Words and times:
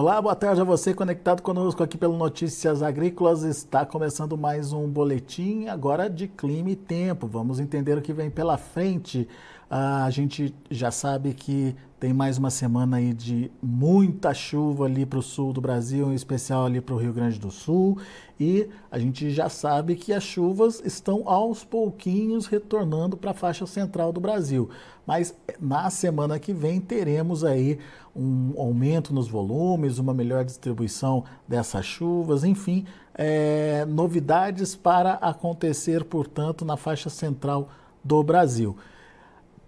Olá, 0.00 0.18
boa 0.22 0.34
tarde 0.34 0.62
a 0.62 0.64
você 0.64 0.94
conectado 0.94 1.42
conosco 1.42 1.82
aqui 1.82 1.98
pelo 1.98 2.16
Notícias 2.16 2.82
Agrícolas. 2.82 3.42
Está 3.42 3.84
começando 3.84 4.34
mais 4.34 4.72
um 4.72 4.88
boletim 4.88 5.66
agora 5.66 6.08
de 6.08 6.26
clima 6.26 6.70
e 6.70 6.74
tempo. 6.74 7.26
Vamos 7.26 7.60
entender 7.60 7.98
o 7.98 8.00
que 8.00 8.14
vem 8.14 8.30
pela 8.30 8.56
frente. 8.56 9.28
Ah, 9.72 10.04
a 10.04 10.10
gente 10.10 10.52
já 10.68 10.90
sabe 10.90 11.32
que 11.32 11.76
tem 12.00 12.12
mais 12.12 12.38
uma 12.38 12.50
semana 12.50 12.96
aí 12.96 13.14
de 13.14 13.52
muita 13.62 14.34
chuva 14.34 14.86
ali 14.86 15.06
para 15.06 15.20
o 15.20 15.22
sul 15.22 15.52
do 15.52 15.60
Brasil, 15.60 16.10
em 16.10 16.14
especial 16.16 16.66
ali 16.66 16.80
para 16.80 16.92
o 16.92 16.98
Rio 16.98 17.12
Grande 17.12 17.38
do 17.38 17.52
Sul. 17.52 17.96
E 18.40 18.68
a 18.90 18.98
gente 18.98 19.30
já 19.30 19.48
sabe 19.48 19.94
que 19.94 20.12
as 20.12 20.24
chuvas 20.24 20.82
estão 20.84 21.22
aos 21.28 21.62
pouquinhos 21.62 22.46
retornando 22.46 23.16
para 23.16 23.30
a 23.30 23.34
faixa 23.34 23.64
central 23.64 24.12
do 24.12 24.20
Brasil. 24.20 24.68
Mas 25.06 25.32
na 25.60 25.88
semana 25.88 26.36
que 26.40 26.52
vem 26.52 26.80
teremos 26.80 27.44
aí 27.44 27.78
um 28.16 28.54
aumento 28.56 29.14
nos 29.14 29.28
volumes, 29.28 29.98
uma 29.98 30.12
melhor 30.12 30.44
distribuição 30.44 31.22
dessas 31.46 31.86
chuvas, 31.86 32.42
enfim, 32.42 32.86
é, 33.14 33.84
novidades 33.84 34.74
para 34.74 35.12
acontecer, 35.12 36.02
portanto, 36.02 36.64
na 36.64 36.76
faixa 36.76 37.08
central 37.08 37.68
do 38.02 38.20
Brasil. 38.24 38.76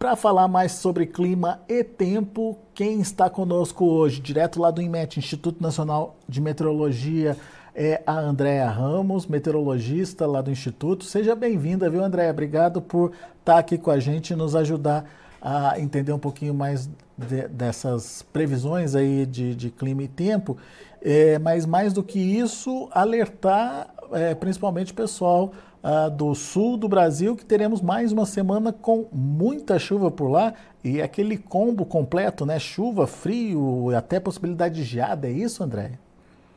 Para 0.03 0.17
falar 0.17 0.49
mais 0.49 0.73
sobre 0.73 1.07
clima 1.07 1.61
e 1.69 1.85
tempo, 1.85 2.59
quem 2.75 3.01
está 3.01 3.31
conosco 3.31 3.85
hoje, 3.85 4.21
direto 4.21 4.61
lá 4.61 4.69
do 4.69 4.83
INMET, 4.83 5.17
Instituto 5.17 5.63
Nacional 5.63 6.17
de 6.29 6.41
Meteorologia, 6.41 7.37
é 7.73 8.03
a 8.05 8.19
Andréa 8.19 8.69
Ramos, 8.69 9.29
meteorologista 9.29 10.27
lá 10.27 10.43
do 10.43 10.51
Instituto. 10.51 11.05
Seja 11.05 11.37
bem-vinda, 11.37 11.89
viu, 11.89 12.03
Andréa? 12.03 12.33
Obrigado 12.33 12.83
por 12.83 13.13
estar 13.39 13.59
aqui 13.59 13.79
com 13.79 13.93
a 13.93 14.01
gente 14.01 14.33
e 14.33 14.37
nos 14.37 14.57
ajudar 14.57 15.09
a 15.41 15.79
entender 15.79 16.13
um 16.13 16.19
pouquinho 16.19 16.53
mais 16.53 16.91
de, 17.17 17.47
dessas 17.47 18.23
previsões 18.33 18.97
aí 18.97 19.25
de, 19.25 19.55
de 19.55 19.71
clima 19.71 20.03
e 20.03 20.09
tempo. 20.09 20.59
É, 21.01 21.39
mas 21.39 21.65
mais 21.65 21.93
do 21.93 22.03
que 22.03 22.19
isso, 22.19 22.89
alertar 22.91 23.95
é, 24.13 24.35
principalmente 24.35 24.91
o 24.93 24.95
pessoal 24.97 25.53
uh, 25.83 26.11
do 26.11 26.35
sul 26.35 26.77
do 26.77 26.89
Brasil, 26.89 27.37
que 27.37 27.45
teremos 27.45 27.81
mais 27.81 28.13
uma 28.13 28.25
semana 28.25 28.73
com 28.73 29.07
muita 29.13 29.79
chuva 29.79 30.11
por 30.11 30.29
lá 30.29 30.55
e 30.85 31.03
aquele 31.03 31.37
combo 31.37 31.85
completo, 31.85 32.47
né? 32.47 32.59
Chuva, 32.59 33.07
frio, 33.07 33.95
até 33.97 34.21
possibilidade 34.21 34.77
de 34.77 34.85
geada. 34.85 35.27
É 35.27 35.33
isso, 35.33 35.63
André? 35.63 35.99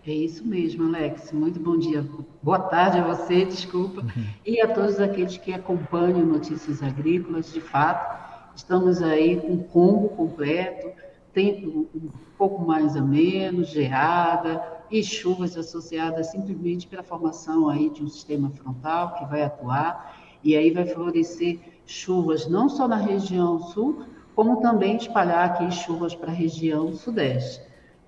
É 0.08 0.14
isso 0.14 0.46
mesmo, 0.46 0.86
Alex. 0.86 1.32
Muito 1.32 1.60
bom 1.60 1.78
dia. 1.78 2.06
Boa 2.42 2.60
tarde 2.60 3.00
a 3.00 3.04
você, 3.04 3.44
desculpa. 3.44 4.02
Uhum. 4.02 4.26
E 4.46 4.62
a 4.62 4.68
todos 4.68 5.00
aqueles 5.00 5.36
que 5.38 5.52
acompanham 5.52 6.26
Notícias 6.26 6.84
Agrícolas. 6.84 7.52
De 7.52 7.60
fato, 7.60 8.54
estamos 8.56 9.02
aí 9.02 9.38
com 9.38 9.58
combo 9.64 10.10
completo, 10.10 10.92
tempo 11.34 11.88
um 11.96 12.10
pouco 12.38 12.64
mais 12.64 12.96
ameno, 12.96 13.64
geada, 13.64 14.62
e 14.90 15.04
chuvas 15.04 15.58
associadas 15.58 16.32
simplesmente 16.32 16.88
pela 16.88 17.04
formação 17.04 17.70
aí 17.70 17.90
de 17.90 18.04
um 18.04 18.08
sistema 18.08 18.50
frontal 18.50 19.16
que 19.16 19.26
vai 19.26 19.44
atuar 19.44 20.18
e 20.44 20.56
aí 20.56 20.72
vai 20.72 20.86
favorecer 20.86 21.60
chuvas 21.86 22.48
não 22.48 22.70
só 22.70 22.88
na 22.88 22.98
região 22.98 23.60
sul, 23.60 24.04
como 24.36 24.62
também 24.62 24.98
espalhar 24.98 25.50
aqui 25.50 25.72
chuvas 25.72 26.14
para 26.14 26.32
a 26.32 26.36
região 26.36 26.94
sudeste. 26.94 27.62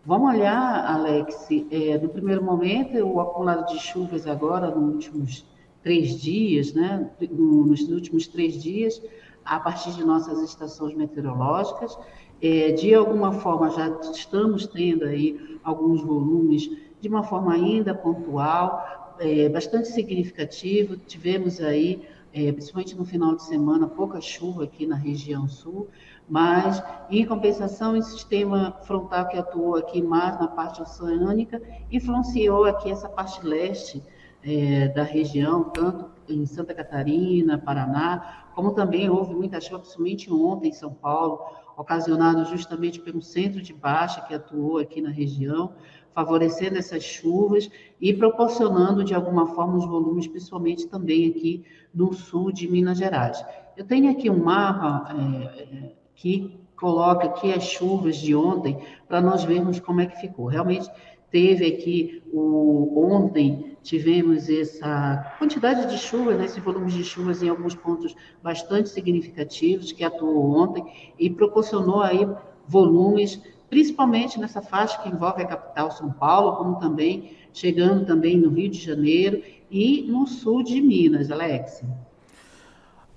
Vamos 0.05 0.35
olhar, 0.35 0.85
Alex, 0.85 1.47
é, 1.71 1.97
no 1.97 2.09
primeiro 2.09 2.43
momento, 2.43 2.97
o 2.97 3.19
acumulado 3.19 3.73
de 3.73 3.79
chuvas 3.79 4.25
agora, 4.25 4.73
nos 4.73 4.93
últimos 4.93 5.45
três 5.83 6.19
dias, 6.19 6.73
né, 6.73 7.09
nos 7.31 7.81
últimos 7.89 8.27
três 8.27 8.61
dias, 8.61 9.01
a 9.43 9.59
partir 9.59 9.91
de 9.91 10.05
nossas 10.05 10.41
estações 10.41 10.93
meteorológicas, 10.95 11.97
é, 12.41 12.71
de 12.71 12.93
alguma 12.93 13.31
forma 13.31 13.69
já 13.69 13.89
estamos 14.11 14.67
tendo 14.67 15.05
aí 15.05 15.56
alguns 15.67 16.01
volumes 16.01 16.69
de 17.01 17.09
uma 17.09 17.23
forma 17.23 17.53
ainda 17.53 17.93
pontual, 17.93 19.15
é, 19.19 19.49
bastante 19.49 19.89
significativo. 19.89 20.95
Tivemos 20.97 21.59
aí, 21.59 22.07
é, 22.33 22.51
principalmente 22.51 22.95
no 22.95 23.05
final 23.05 23.35
de 23.35 23.43
semana, 23.43 23.87
pouca 23.87 24.21
chuva 24.21 24.63
aqui 24.63 24.85
na 24.85 24.95
região 24.95 25.47
sul, 25.47 25.87
mas 26.29 26.81
em 27.09 27.25
compensação, 27.25 27.97
o 27.97 28.01
sistema 28.01 28.77
frontal 28.83 29.27
que 29.27 29.37
atuou 29.37 29.75
aqui 29.75 30.01
mais 30.01 30.39
na 30.39 30.47
parte 30.47 30.81
oceânica 30.81 31.61
influenciou 31.91 32.65
aqui 32.65 32.91
essa 32.91 33.09
parte 33.09 33.45
leste 33.45 34.03
é, 34.43 34.87
da 34.89 35.03
região, 35.03 35.65
tanto 35.65 36.09
em 36.29 36.45
Santa 36.45 36.73
Catarina, 36.73 37.57
Paraná, 37.57 38.45
como 38.55 38.71
também 38.71 39.09
houve 39.09 39.33
muita 39.33 39.59
chuva, 39.61 39.79
principalmente 39.79 40.31
ontem 40.31 40.69
em 40.69 40.73
São 40.73 40.93
Paulo, 40.93 41.41
ocasionado 41.77 42.43
justamente 42.45 42.99
pelo 42.99 43.21
centro 43.21 43.61
de 43.61 43.71
baixa 43.71 44.21
que 44.21 44.33
atuou 44.33 44.79
aqui 44.79 44.99
na 44.99 45.11
região, 45.11 45.73
favorecendo 46.11 46.79
essas 46.79 47.03
chuvas 47.03 47.69
e 48.01 48.11
proporcionando 48.11 49.03
de 49.03 49.13
alguma 49.13 49.45
forma 49.53 49.77
os 49.77 49.85
volumes, 49.85 50.25
principalmente 50.25 50.87
também 50.87 51.29
aqui 51.29 51.63
no 51.93 52.11
sul 52.13 52.51
de 52.51 52.67
Minas 52.67 52.97
Gerais. 52.97 53.45
Eu 53.77 53.85
tenho 53.85 54.09
aqui 54.09 54.27
um 54.27 54.43
mapa 54.43 55.15
é, 55.15 55.91
que 56.15 56.59
coloca 56.75 57.27
aqui 57.27 57.53
as 57.53 57.63
chuvas 57.63 58.17
de 58.17 58.35
ontem 58.35 58.79
para 59.07 59.21
nós 59.21 59.43
vermos 59.43 59.79
como 59.79 60.01
é 60.01 60.07
que 60.07 60.19
ficou. 60.19 60.47
Realmente 60.47 60.89
teve 61.29 61.67
aqui 61.67 62.23
o 62.33 63.07
ontem 63.13 63.76
tivemos 63.87 64.49
essa 64.49 65.33
quantidade 65.39 65.89
de 65.89 65.97
chuvas, 65.97 66.37
né, 66.37 66.43
esse 66.43 66.59
volume 66.59 66.91
de 66.91 67.05
chuvas 67.05 67.41
em 67.41 67.47
alguns 67.47 67.73
pontos 67.73 68.13
bastante 68.43 68.89
significativos 68.89 69.93
que 69.93 70.03
atuou 70.03 70.57
ontem 70.57 71.13
e 71.17 71.29
proporcionou 71.29 72.01
aí 72.01 72.27
volumes, 72.67 73.41
principalmente 73.69 74.37
nessa 74.37 74.61
faixa 74.61 75.01
que 75.01 75.07
envolve 75.07 75.41
a 75.41 75.47
capital 75.47 75.89
São 75.89 76.11
Paulo, 76.11 76.57
como 76.57 76.75
também 76.79 77.31
chegando 77.53 78.05
também 78.05 78.37
no 78.37 78.49
Rio 78.49 78.69
de 78.69 78.77
Janeiro 78.77 79.41
e 79.71 80.01
no 80.01 80.27
sul 80.27 80.63
de 80.63 80.81
Minas, 80.81 81.31
Alex. 81.31 81.81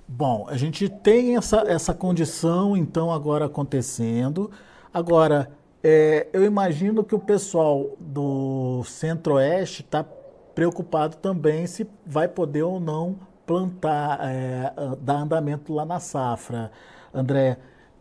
Bom, 0.06 0.47
a 0.49 0.56
gente 0.56 0.89
tem 0.89 1.37
essa, 1.37 1.65
essa 1.67 1.93
condição 1.93 2.77
então 2.77 3.12
agora 3.12 3.47
acontecendo. 3.47 4.53
Agora, 4.94 5.50
é, 5.83 6.29
eu 6.33 6.44
imagino 6.44 7.03
que 7.03 7.15
o 7.15 7.19
pessoal 7.19 7.97
do 7.99 8.83
Centro-Oeste 8.85 9.83
está 9.83 10.05
preocupado 10.61 11.17
também 11.17 11.67
se 11.67 11.89
vai 12.05 12.29
poder 12.29 12.65
ou 12.65 12.79
não 12.79 13.17
plantar, 13.47 14.19
é, 14.23 14.71
dar 15.01 15.23
andamento 15.23 15.73
lá 15.73 15.87
na 15.87 15.99
safra. 15.99 16.71
André, 17.15 17.57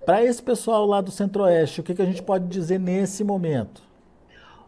para 0.05 0.21
esse 0.25 0.43
pessoal 0.43 0.85
lá 0.85 0.99
do 0.99 1.09
Centro-Oeste, 1.09 1.79
o 1.79 1.83
que, 1.85 1.95
que 1.95 2.01
a 2.01 2.05
gente 2.05 2.21
pode 2.21 2.49
dizer 2.49 2.77
nesse 2.77 3.23
momento? 3.23 3.81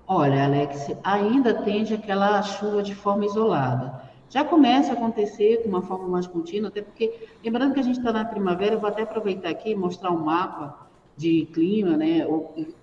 Olha, 0.08 0.46
Alex, 0.46 0.90
ainda 1.04 1.54
tende 1.54 1.94
aquela 1.94 2.42
chuva 2.42 2.82
de 2.82 2.96
forma 2.96 3.26
isolada. 3.26 4.04
Já 4.30 4.46
começa 4.46 4.92
a 4.92 4.94
acontecer 4.94 5.62
de 5.62 5.68
uma 5.68 5.82
forma 5.82 6.08
mais 6.08 6.26
contínua, 6.26 6.70
até 6.70 6.82
porque, 6.82 7.28
lembrando 7.44 7.74
que 7.74 7.82
a 7.82 7.84
gente 7.84 7.98
está 7.98 8.14
na 8.14 8.24
primavera, 8.24 8.76
eu 8.76 8.80
vou 8.80 8.88
até 8.88 9.02
aproveitar 9.02 9.50
aqui 9.50 9.72
e 9.72 9.76
mostrar 9.76 10.12
um 10.12 10.24
mapa 10.24 10.88
de 11.18 11.46
clima, 11.48 11.98
né? 11.98 12.26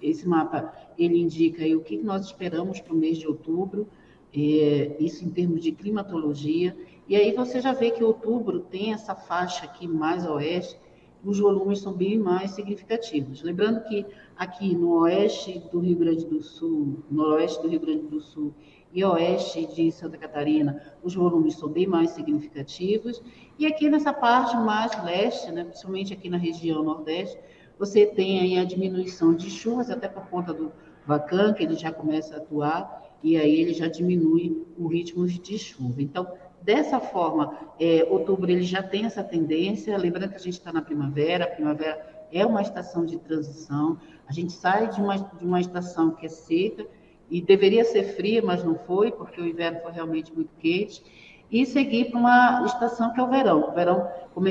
Esse 0.02 0.28
mapa 0.28 0.70
ele 0.99 1.19
indica 1.19 1.64
o 1.75 1.81
que 1.81 1.96
nós 1.96 2.26
esperamos 2.26 2.78
para 2.82 2.93
o 2.93 2.96
mês 2.96 3.16
de 3.16 3.26
outubro, 3.26 3.88
é, 4.34 4.96
isso 4.98 5.25
em 5.25 5.30
termos 5.30 5.62
de 5.62 5.72
climatologia. 5.72 6.76
E 7.08 7.16
aí 7.16 7.32
você 7.32 7.60
já 7.60 7.72
vê 7.72 7.90
que 7.90 8.04
outubro 8.04 8.60
tem 8.60 8.92
essa 8.92 9.14
faixa 9.14 9.64
aqui 9.64 9.88
mais 9.88 10.26
a 10.26 10.34
oeste, 10.34 10.78
os 11.25 11.38
volumes 11.38 11.80
são 11.80 11.92
bem 11.92 12.19
mais 12.19 12.52
significativos. 12.52 13.42
Lembrando 13.42 13.82
que 13.84 14.06
aqui 14.36 14.75
no 14.75 15.00
oeste 15.00 15.62
do 15.72 15.80
Rio 15.80 15.96
Grande 15.96 16.25
do 16.25 16.40
Sul, 16.40 17.02
noroeste 17.10 17.60
do 17.62 17.69
Rio 17.69 17.80
Grande 17.80 18.06
do 18.06 18.20
Sul 18.20 18.54
e 18.92 19.04
oeste 19.04 19.66
de 19.75 19.90
Santa 19.90 20.16
Catarina, 20.16 20.80
os 21.02 21.14
volumes 21.14 21.54
são 21.56 21.69
bem 21.69 21.86
mais 21.86 22.10
significativos. 22.10 23.22
E 23.58 23.66
aqui 23.66 23.90
nessa 23.90 24.12
parte 24.12 24.56
mais 24.56 25.02
leste, 25.04 25.50
né, 25.50 25.64
principalmente 25.64 26.12
aqui 26.12 26.30
na 26.30 26.38
região 26.38 26.82
nordeste, 26.82 27.38
você 27.78 28.06
tem 28.06 28.40
aí 28.40 28.58
a 28.58 28.64
diminuição 28.64 29.34
de 29.34 29.50
chuvas, 29.50 29.90
até 29.90 30.08
por 30.08 30.26
conta 30.28 30.52
do 30.52 30.72
Vacan, 31.06 31.52
que 31.52 31.62
ele 31.62 31.75
já 31.75 31.92
começa 31.92 32.34
a 32.34 32.38
atuar, 32.38 33.07
e 33.22 33.36
aí 33.36 33.60
ele 33.60 33.74
já 33.74 33.88
diminui 33.88 34.66
o 34.76 34.86
ritmo 34.86 35.26
de 35.26 35.58
chuva. 35.58 36.00
Então, 36.02 36.26
dessa 36.62 37.00
forma, 37.00 37.56
é, 37.80 38.06
outubro 38.08 38.50
ele 38.50 38.62
já 38.62 38.82
tem 38.82 39.04
essa 39.04 39.22
tendência, 39.22 39.96
lembrando 39.96 40.30
que 40.30 40.36
a 40.36 40.40
gente 40.40 40.58
está 40.58 40.72
na 40.72 40.82
primavera, 40.82 41.44
a 41.44 41.48
primavera 41.48 42.26
é 42.32 42.44
uma 42.44 42.62
estação 42.62 43.04
de 43.04 43.18
transição, 43.18 43.98
a 44.26 44.32
gente 44.32 44.52
sai 44.52 44.88
de 44.90 45.00
uma, 45.00 45.16
de 45.16 45.44
uma 45.44 45.60
estação 45.60 46.10
que 46.10 46.26
é 46.26 46.28
seca 46.28 46.86
e 47.30 47.40
deveria 47.40 47.84
ser 47.84 48.14
fria, 48.14 48.42
mas 48.42 48.62
não 48.62 48.74
foi, 48.74 49.10
porque 49.10 49.40
o 49.40 49.46
inverno 49.46 49.80
foi 49.80 49.92
realmente 49.92 50.32
muito 50.32 50.50
quente, 50.58 51.02
e 51.50 51.64
seguir 51.64 52.10
para 52.10 52.20
uma 52.20 52.62
estação 52.66 53.12
que 53.12 53.20
é 53.20 53.22
o 53.22 53.28
verão. 53.28 53.70
O 53.70 53.72
verão, 53.72 54.06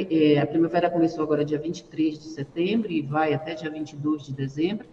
é, 0.09 0.39
a 0.39 0.47
primavera 0.47 0.89
começou 0.89 1.23
agora 1.23 1.45
dia 1.45 1.59
23 1.59 2.17
de 2.17 2.25
setembro 2.29 2.91
e 2.91 3.01
vai 3.01 3.33
até 3.33 3.53
dia 3.53 3.69
22 3.69 4.23
de 4.23 4.33
dezembro, 4.33 4.87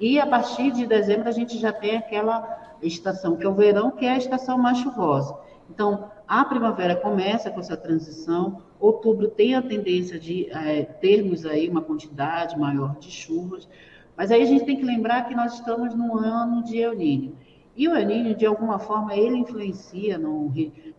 e 0.00 0.18
a 0.18 0.26
partir 0.26 0.70
de 0.72 0.86
dezembro 0.86 1.28
a 1.28 1.32
gente 1.32 1.58
já 1.58 1.72
tem 1.72 1.96
aquela 1.96 2.76
estação, 2.82 3.36
que 3.36 3.44
é 3.44 3.48
o 3.48 3.54
verão, 3.54 3.90
que 3.90 4.04
é 4.04 4.12
a 4.12 4.18
estação 4.18 4.58
mais 4.58 4.78
chuvosa. 4.78 5.36
Então, 5.70 6.10
a 6.28 6.44
primavera 6.44 6.94
começa 6.94 7.50
com 7.50 7.60
essa 7.60 7.76
transição, 7.76 8.62
outubro 8.78 9.28
tem 9.28 9.54
a 9.54 9.62
tendência 9.62 10.18
de 10.18 10.50
é, 10.50 10.82
termos 10.82 11.44
aí 11.46 11.68
uma 11.68 11.82
quantidade 11.82 12.58
maior 12.58 12.96
de 12.98 13.10
chuvas, 13.10 13.66
Mas 14.16 14.30
aí 14.30 14.42
a 14.42 14.46
gente 14.46 14.64
tem 14.64 14.76
que 14.76 14.84
lembrar 14.84 15.28
que 15.28 15.34
nós 15.34 15.54
estamos 15.54 15.94
num 15.94 16.16
ano 16.16 16.64
de 16.64 16.78
El 16.78 16.94
Niño. 16.94 17.36
E 17.76 17.86
o 17.86 17.94
El 17.94 18.06
Niño, 18.06 18.34
de 18.34 18.46
alguma 18.46 18.78
forma, 18.78 19.14
ele 19.14 19.36
influencia 19.36 20.16
no, 20.16 20.50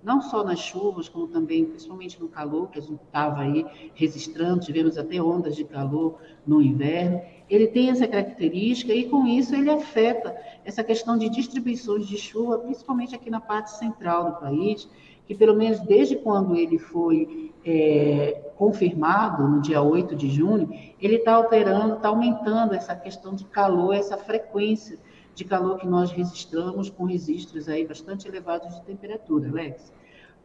não 0.04 0.22
só 0.22 0.44
nas 0.44 0.60
chuvas, 0.60 1.10
como 1.10 1.28
também, 1.28 1.66
principalmente 1.66 2.20
no 2.20 2.28
calor, 2.28 2.70
que 2.70 2.80
a 2.80 2.82
gente 2.82 3.02
estava 3.04 3.42
aí 3.42 3.66
registrando, 3.94 4.66
tivemos 4.66 4.98
até 4.98 5.22
ondas 5.22 5.56
de 5.56 5.64
calor 5.64 6.20
no 6.46 6.62
inverno. 6.62 7.22
Ele 7.50 7.68
tem 7.68 7.90
essa 7.90 8.08
característica 8.08 8.94
e, 8.94 9.06
com 9.06 9.26
isso, 9.26 9.56
ele 9.56 9.70
afeta 9.70 10.36
essa 10.64 10.84
questão 10.84 11.18
de 11.18 11.30
distribuições 11.30 12.08
de 12.08 12.18
chuva, 12.18 12.60
principalmente 12.60 13.16
aqui 13.16 13.30
na 13.30 13.42
parte 13.42 13.72
central 13.78 14.32
do 14.32 14.40
país, 14.40 14.88
que 15.26 15.36
pelo 15.36 15.56
menos 15.56 15.80
desde 15.82 16.16
quando 16.16 16.56
ele 16.56 16.78
foi 16.78 17.52
é, 17.66 18.52
confirmado, 18.56 19.48
no 19.48 19.62
dia 19.62 19.82
8 19.82 20.16
de 20.16 20.30
junho, 20.30 20.70
ele 21.02 21.16
está 21.16 21.36
alterando, 21.36 21.96
está 21.96 22.08
aumentando 22.08 22.74
essa 22.74 22.96
questão 22.96 23.36
de 23.36 23.44
calor, 23.46 23.94
essa 23.94 24.18
frequência 24.18 24.98
de 25.38 25.46
calor 25.46 25.78
que 25.78 25.86
nós 25.86 26.12
registramos 26.12 26.90
com 26.90 27.06
registros 27.06 27.70
aí 27.70 27.86
bastante 27.86 28.28
elevados 28.28 28.74
de 28.74 28.82
temperatura, 28.82 29.48
Alex. 29.50 29.94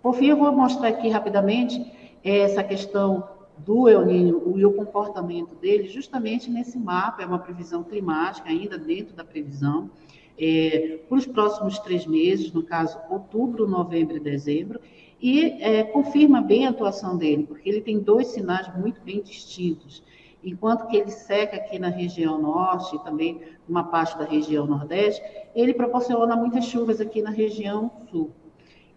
Por 0.02 0.14
fim, 0.14 0.26
eu 0.26 0.36
vou 0.36 0.52
mostrar 0.52 0.88
aqui 0.88 1.08
rapidamente 1.08 1.82
essa 2.22 2.62
questão 2.62 3.26
do 3.56 3.88
El 3.88 4.04
Niño 4.04 4.58
e 4.58 4.66
o 4.66 4.72
comportamento 4.74 5.54
dele, 5.54 5.88
justamente 5.88 6.50
nesse 6.50 6.78
mapa, 6.78 7.22
é 7.22 7.26
uma 7.26 7.38
previsão 7.38 7.82
climática, 7.82 8.50
ainda 8.50 8.76
dentro 8.76 9.16
da 9.16 9.24
previsão, 9.24 9.90
é, 10.38 10.98
para 11.08 11.16
os 11.16 11.26
próximos 11.26 11.78
três 11.78 12.06
meses, 12.06 12.52
no 12.52 12.62
caso, 12.62 12.98
outubro, 13.08 13.66
novembro 13.66 14.16
e 14.16 14.20
dezembro, 14.20 14.78
e 15.20 15.40
é, 15.62 15.84
confirma 15.84 16.42
bem 16.42 16.66
a 16.66 16.70
atuação 16.70 17.16
dele, 17.16 17.44
porque 17.44 17.66
ele 17.66 17.80
tem 17.80 17.98
dois 17.98 18.26
sinais 18.28 18.68
muito 18.76 19.00
bem 19.00 19.22
distintos 19.22 20.02
enquanto 20.44 20.86
que 20.88 20.96
ele 20.96 21.10
seca 21.10 21.56
aqui 21.56 21.78
na 21.78 21.88
região 21.88 22.40
norte 22.40 22.96
e 22.96 22.98
também 23.00 23.40
uma 23.68 23.84
parte 23.84 24.18
da 24.18 24.24
região 24.24 24.66
nordeste, 24.66 25.22
ele 25.54 25.74
proporciona 25.74 26.36
muitas 26.36 26.64
chuvas 26.64 27.00
aqui 27.00 27.22
na 27.22 27.30
região 27.30 27.90
sul. 28.10 28.30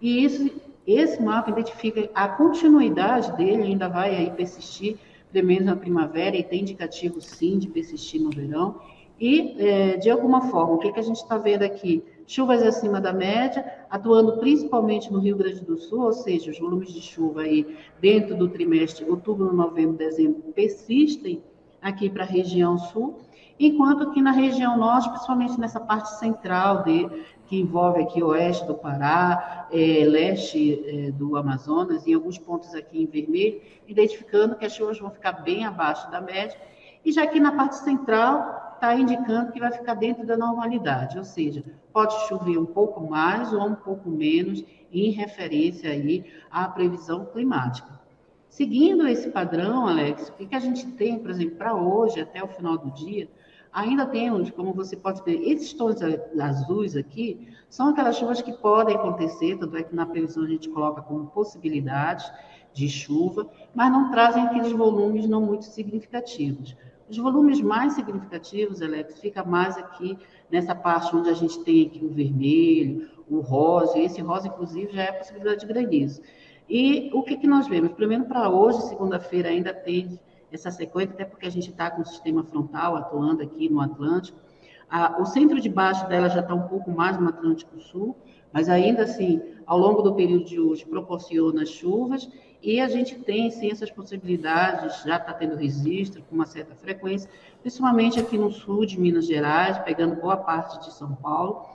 E 0.02 0.24
isso, 0.24 0.52
esse 0.86 1.22
mapa 1.22 1.52
identifica 1.52 2.10
a 2.14 2.28
continuidade 2.28 3.36
dele, 3.38 3.64
ainda 3.64 3.88
vai 3.88 4.16
aí 4.16 4.32
persistir, 4.32 4.98
pelo 5.32 5.48
menos 5.48 5.66
na 5.66 5.76
primavera, 5.76 6.36
e 6.36 6.44
tem 6.44 6.62
indicativo 6.62 7.22
sim 7.22 7.58
de 7.58 7.68
persistir 7.68 8.22
no 8.22 8.30
verão. 8.30 8.80
E, 9.20 9.56
é, 9.60 9.98
de 9.98 10.10
alguma 10.10 10.50
forma, 10.50 10.74
o 10.74 10.78
que, 10.78 10.92
que 10.92 11.00
a 11.00 11.04
gente 11.04 11.18
está 11.18 11.38
vendo 11.38 11.64
aqui? 11.64 12.04
Chuvas 12.28 12.62
acima 12.64 13.00
da 13.00 13.14
média, 13.14 13.66
atuando 13.90 14.38
principalmente 14.38 15.12
no 15.12 15.20
Rio 15.20 15.38
Grande 15.38 15.62
do 15.62 15.78
Sul, 15.78 16.02
ou 16.02 16.14
seja, 16.14 16.52
os 16.52 16.60
volumes 16.60 16.92
de 16.92 17.02
chuva 17.02 17.42
aí 17.42 17.78
dentro 18.00 18.36
do 18.36 18.50
trimestre 18.50 19.06
outubro, 19.06 19.54
novembro, 19.54 19.98
dezembro 19.98 20.42
persistem 20.54 21.44
aqui 21.82 22.10
para 22.10 22.24
a 22.24 22.28
região 22.28 22.78
sul, 22.78 23.20
enquanto 23.60 24.12
que 24.12 24.22
na 24.22 24.32
região 24.32 24.78
norte, 24.78 25.08
principalmente 25.10 25.60
nessa 25.60 25.80
parte 25.80 26.18
central 26.18 26.84
de, 26.84 27.08
que 27.46 27.60
envolve 27.60 28.02
aqui 28.02 28.24
oeste 28.24 28.66
do 28.66 28.74
Pará, 28.74 29.68
é, 29.72 30.04
leste 30.04 30.84
é, 30.86 31.12
do 31.12 31.38
Amazonas, 31.38 32.08
em 32.08 32.14
alguns 32.16 32.40
pontos 32.40 32.74
aqui 32.74 33.04
em 33.04 33.06
vermelho, 33.06 33.62
identificando 33.88 34.56
que 34.56 34.66
as 34.66 34.74
chuvas 34.74 35.00
vão 35.00 35.12
ficar 35.12 35.34
bem 35.34 35.64
abaixo 35.64 36.10
da 36.10 36.20
média, 36.20 36.58
e 37.04 37.12
já 37.12 37.24
aqui 37.24 37.40
na 37.40 37.52
parte 37.52 37.76
central 37.76 38.65
está 38.86 38.96
indicando 38.96 39.52
que 39.52 39.60
vai 39.60 39.72
ficar 39.72 39.96
dentro 39.96 40.26
da 40.26 40.38
normalidade, 40.38 41.18
ou 41.18 41.24
seja, 41.24 41.64
pode 41.92 42.14
chover 42.28 42.58
um 42.58 42.66
pouco 42.66 43.02
mais 43.02 43.52
ou 43.52 43.66
um 43.66 43.76
pouco 43.76 44.10
menos 44.10 44.64
em 44.92 45.10
referência 45.10 45.90
aí 45.90 46.24
à 46.52 46.68
previsão 46.68 47.26
climática. 47.26 48.00
Seguindo 48.48 49.08
esse 49.08 49.30
padrão, 49.32 49.88
Alex, 49.88 50.30
o 50.30 50.34
que 50.34 50.56
a 50.56 50.60
gente 50.60 50.86
tem, 50.92 51.18
por 51.18 51.32
exemplo, 51.32 51.56
para 51.56 51.74
hoje, 51.74 52.22
até 52.22 52.44
o 52.44 52.48
final 52.48 52.78
do 52.78 52.92
dia, 52.92 53.28
ainda 53.74 54.06
temos, 54.06 54.52
como 54.52 54.72
você 54.72 54.96
pode 54.96 55.22
ver, 55.24 55.42
esses 55.42 55.74
tons 55.74 55.98
azuis 56.40 56.96
aqui 56.96 57.50
são 57.68 57.90
aquelas 57.90 58.18
chuvas 58.18 58.42
que 58.42 58.54
podem 58.54 58.96
acontecer, 58.96 59.58
tanto 59.58 59.76
é 59.76 59.84
que 59.84 59.96
na 59.96 60.06
previsão 60.06 60.44
a 60.44 60.48
gente 60.48 60.70
coloca 60.70 61.02
como 61.02 61.26
possibilidades 61.28 62.32
de 62.72 62.88
chuva, 62.88 63.50
mas 63.74 63.92
não 63.92 64.12
trazem 64.12 64.44
aqueles 64.44 64.72
volumes 64.72 65.28
não 65.28 65.42
muito 65.42 65.66
significativos. 65.66 66.78
Os 67.08 67.18
volumes 67.18 67.62
mais 67.62 67.94
significativos, 67.94 68.82
Alex, 68.82 69.20
fica 69.20 69.44
mais 69.44 69.78
aqui 69.78 70.18
nessa 70.50 70.74
parte 70.74 71.16
onde 71.16 71.30
a 71.30 71.34
gente 71.34 71.64
tem 71.64 71.86
aqui 71.86 72.04
o 72.04 72.10
vermelho, 72.10 73.10
o 73.30 73.40
rosa, 73.42 74.00
esse 74.00 74.22
rosa, 74.22 74.48
inclusive, 74.48 74.92
já 74.92 75.04
é 75.04 75.10
a 75.10 75.14
possibilidade 75.14 75.60
de 75.60 75.68
granizo. 75.68 76.22
E 76.68 77.12
o 77.14 77.22
que, 77.22 77.38
que 77.38 77.48
nós 77.48 77.68
vemos? 77.68 77.92
Primeiro, 77.92 78.26
para 78.26 78.50
hoje, 78.50 78.82
segunda-feira, 78.88 79.50
ainda 79.50 79.72
tem 79.72 80.20
essa 80.52 80.72
sequência, 80.72 81.14
até 81.14 81.26
porque 81.26 81.46
a 81.46 81.52
gente 81.52 81.70
está 81.70 81.92
com 81.92 82.02
o 82.02 82.06
sistema 82.06 82.44
frontal 82.44 82.96
atuando 82.96 83.44
aqui 83.44 83.70
no 83.70 83.82
Atlântico. 83.82 84.40
Ah, 84.90 85.18
o 85.20 85.26
centro 85.26 85.60
de 85.60 85.70
baixo 85.70 86.08
dela 86.08 86.30
já 86.30 86.42
está 86.42 86.54
um 86.54 86.68
pouco 86.68 86.92
mais 86.92 87.20
no 87.20 87.30
Atlântico 87.30 87.80
Sul, 87.80 88.16
mas 88.54 88.70
ainda 88.70 89.04
assim, 89.04 89.42
ao 89.66 89.78
longo 89.78 90.02
do 90.02 90.14
período 90.16 90.46
de 90.46 90.60
hoje, 90.60 90.86
proporciona 90.86 91.66
chuvas 91.66 92.30
e 92.62 92.80
a 92.80 92.88
gente 92.88 93.16
tem, 93.16 93.52
sim, 93.52 93.70
essas 93.70 93.92
possibilidades, 93.92 95.04
já 95.04 95.18
está 95.18 95.34
tendo 95.34 95.56
registro 95.56 96.24
com 96.24 96.36
uma 96.36 96.46
certa 96.46 96.74
frequência, 96.74 97.30
principalmente 97.62 98.20
aqui 98.20 98.38
no 98.38 98.52
sul 98.52 98.86
de 98.86 99.00
Minas 99.00 99.28
Gerais, 99.28 99.78
pegando 99.80 100.20
boa 100.20 100.38
parte 100.38 100.80
de 100.86 100.94
São 100.94 101.14
Paulo 101.16 101.66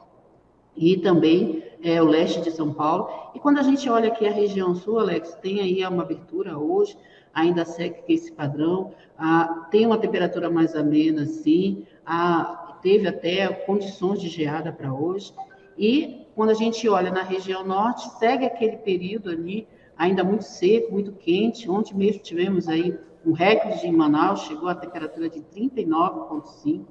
e 0.76 0.96
também 0.96 1.62
é, 1.82 2.02
o 2.02 2.06
leste 2.06 2.40
de 2.40 2.50
São 2.50 2.72
Paulo. 2.72 3.08
E 3.34 3.38
quando 3.38 3.58
a 3.58 3.62
gente 3.62 3.88
olha 3.88 4.08
aqui 4.08 4.26
a 4.26 4.32
região 4.32 4.74
sul, 4.74 4.98
Alex, 4.98 5.34
tem 5.42 5.60
aí 5.60 5.86
uma 5.86 6.02
abertura 6.02 6.58
hoje, 6.58 6.96
ainda 7.34 7.64
segue 7.64 8.02
esse 8.08 8.32
padrão, 8.32 8.92
ah, 9.18 9.68
tem 9.70 9.86
uma 9.86 9.98
temperatura 9.98 10.50
mais 10.50 10.74
amena, 10.74 11.26
sim, 11.26 11.84
ah, 12.04 12.59
teve 12.82 13.08
até 13.08 13.46
condições 13.48 14.20
de 14.20 14.28
geada 14.28 14.72
para 14.72 14.92
hoje. 14.92 15.32
E 15.78 16.26
quando 16.34 16.50
a 16.50 16.54
gente 16.54 16.88
olha 16.88 17.10
na 17.10 17.22
região 17.22 17.64
norte, 17.64 18.08
segue 18.18 18.44
aquele 18.44 18.76
período 18.78 19.30
ali 19.30 19.66
ainda 19.96 20.24
muito 20.24 20.44
seco, 20.44 20.92
muito 20.92 21.12
quente. 21.12 21.70
Ontem 21.70 21.94
mesmo 21.94 22.22
tivemos 22.22 22.68
aí 22.68 22.98
um 23.24 23.32
recorde 23.32 23.86
em 23.86 23.92
Manaus, 23.92 24.42
chegou 24.42 24.68
a 24.68 24.74
temperatura 24.74 25.28
de 25.28 25.40
39,5. 25.40 26.84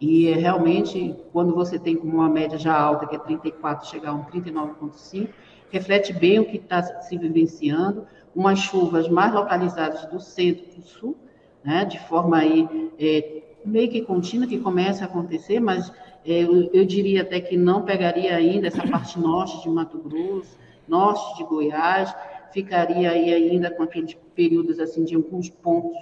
E 0.00 0.26
é 0.26 0.34
realmente, 0.34 1.14
quando 1.32 1.54
você 1.54 1.78
tem 1.78 1.94
como 1.94 2.14
uma 2.14 2.28
média 2.28 2.58
já 2.58 2.76
alta, 2.76 3.06
que 3.06 3.14
é 3.14 3.18
34, 3.20 3.88
chegar 3.88 4.10
a 4.10 4.14
um 4.14 4.24
39,5, 4.24 5.28
reflete 5.70 6.12
bem 6.12 6.40
o 6.40 6.44
que 6.44 6.56
está 6.56 6.82
se 6.82 7.16
vivenciando. 7.16 8.04
Umas 8.34 8.58
chuvas 8.58 9.08
mais 9.08 9.32
localizadas 9.32 10.04
do 10.06 10.18
centro 10.18 10.64
para 10.64 10.80
o 10.80 10.82
sul, 10.82 11.16
né, 11.62 11.84
de 11.84 12.00
forma 12.00 12.38
aí 12.38 12.90
é, 12.98 13.41
meio 13.64 13.90
que 13.90 14.02
contínua, 14.02 14.46
que 14.46 14.58
começa 14.58 15.04
a 15.04 15.06
acontecer, 15.06 15.60
mas 15.60 15.92
é, 16.24 16.42
eu, 16.42 16.70
eu 16.72 16.84
diria 16.84 17.22
até 17.22 17.40
que 17.40 17.56
não 17.56 17.82
pegaria 17.82 18.34
ainda 18.34 18.68
essa 18.68 18.86
parte 18.86 19.18
norte 19.18 19.62
de 19.62 19.68
Mato 19.68 19.98
Grosso, 19.98 20.58
norte 20.86 21.36
de 21.36 21.44
Goiás, 21.44 22.14
ficaria 22.52 23.10
aí 23.10 23.32
ainda 23.32 23.70
com 23.70 23.82
aqueles 23.82 24.14
períodos 24.34 24.78
assim 24.78 25.04
de 25.04 25.14
alguns 25.14 25.48
pontos 25.48 25.98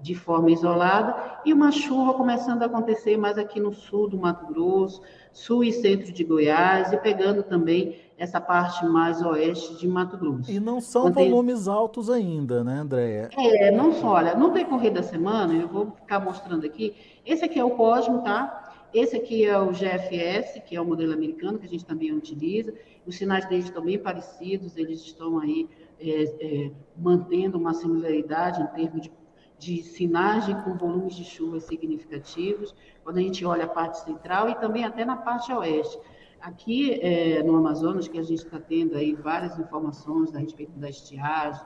de 0.00 0.14
forma 0.14 0.50
isolada 0.50 1.40
e 1.44 1.52
uma 1.52 1.70
chuva 1.70 2.14
começando 2.14 2.62
a 2.62 2.66
acontecer 2.66 3.16
mais 3.16 3.38
aqui 3.38 3.60
no 3.60 3.72
sul 3.72 4.08
do 4.08 4.18
Mato 4.18 4.46
Grosso, 4.46 5.02
sul 5.32 5.62
e 5.62 5.72
centro 5.72 6.12
de 6.12 6.24
Goiás 6.24 6.92
e 6.92 6.96
pegando 6.96 7.42
também 7.42 7.96
essa 8.18 8.40
parte 8.40 8.84
mais 8.84 9.22
oeste 9.22 9.78
de 9.78 9.88
Mato 9.88 10.16
Grosso. 10.16 10.50
E 10.50 10.60
não 10.60 10.80
são 10.80 11.10
volumes 11.10 11.66
altos 11.68 12.10
ainda, 12.10 12.62
né, 12.62 12.80
Andréia? 12.80 13.30
É, 13.36 13.70
não 13.70 13.92
só. 13.92 14.08
Olha, 14.08 14.34
no 14.34 14.50
decorrer 14.50 14.92
da 14.92 15.02
semana, 15.02 15.54
eu 15.54 15.68
vou 15.68 15.92
ficar 15.92 16.20
mostrando 16.20 16.66
aqui. 16.66 16.94
Esse 17.24 17.44
aqui 17.44 17.58
é 17.58 17.64
o 17.64 17.70
Cosmo, 17.70 18.22
tá? 18.22 18.70
Esse 18.92 19.16
aqui 19.16 19.46
é 19.46 19.56
o 19.56 19.70
GFS, 19.70 20.60
que 20.66 20.74
é 20.74 20.80
o 20.80 20.84
modelo 20.84 21.12
americano 21.12 21.58
que 21.58 21.66
a 21.66 21.68
gente 21.68 21.84
também 21.84 22.12
utiliza. 22.12 22.74
Os 23.06 23.16
sinais 23.16 23.48
deles 23.48 23.66
estão 23.66 23.84
bem 23.84 23.98
parecidos, 23.98 24.76
eles 24.76 25.00
estão 25.00 25.38
aí 25.38 25.68
é, 26.00 26.24
é, 26.24 26.70
mantendo 26.96 27.56
uma 27.56 27.72
similaridade 27.72 28.60
em 28.60 28.66
termos 28.66 29.02
de, 29.02 29.12
de 29.60 29.82
sinais 29.82 30.46
com 30.64 30.74
volumes 30.74 31.14
de 31.14 31.22
chuva 31.22 31.60
significativos, 31.60 32.74
quando 33.04 33.18
a 33.18 33.20
gente 33.20 33.44
olha 33.44 33.64
a 33.64 33.68
parte 33.68 34.00
central 34.00 34.48
e 34.48 34.54
também 34.54 34.84
até 34.84 35.04
na 35.04 35.16
parte 35.16 35.52
oeste. 35.52 36.00
Aqui 36.40 36.98
é, 37.02 37.42
no 37.42 37.54
Amazonas, 37.56 38.08
que 38.08 38.18
a 38.18 38.22
gente 38.22 38.42
está 38.42 38.58
tendo 38.58 38.96
aí 38.96 39.14
várias 39.14 39.58
informações 39.58 40.34
a 40.34 40.38
respeito 40.38 40.72
da 40.78 40.88
estiagem, 40.88 41.60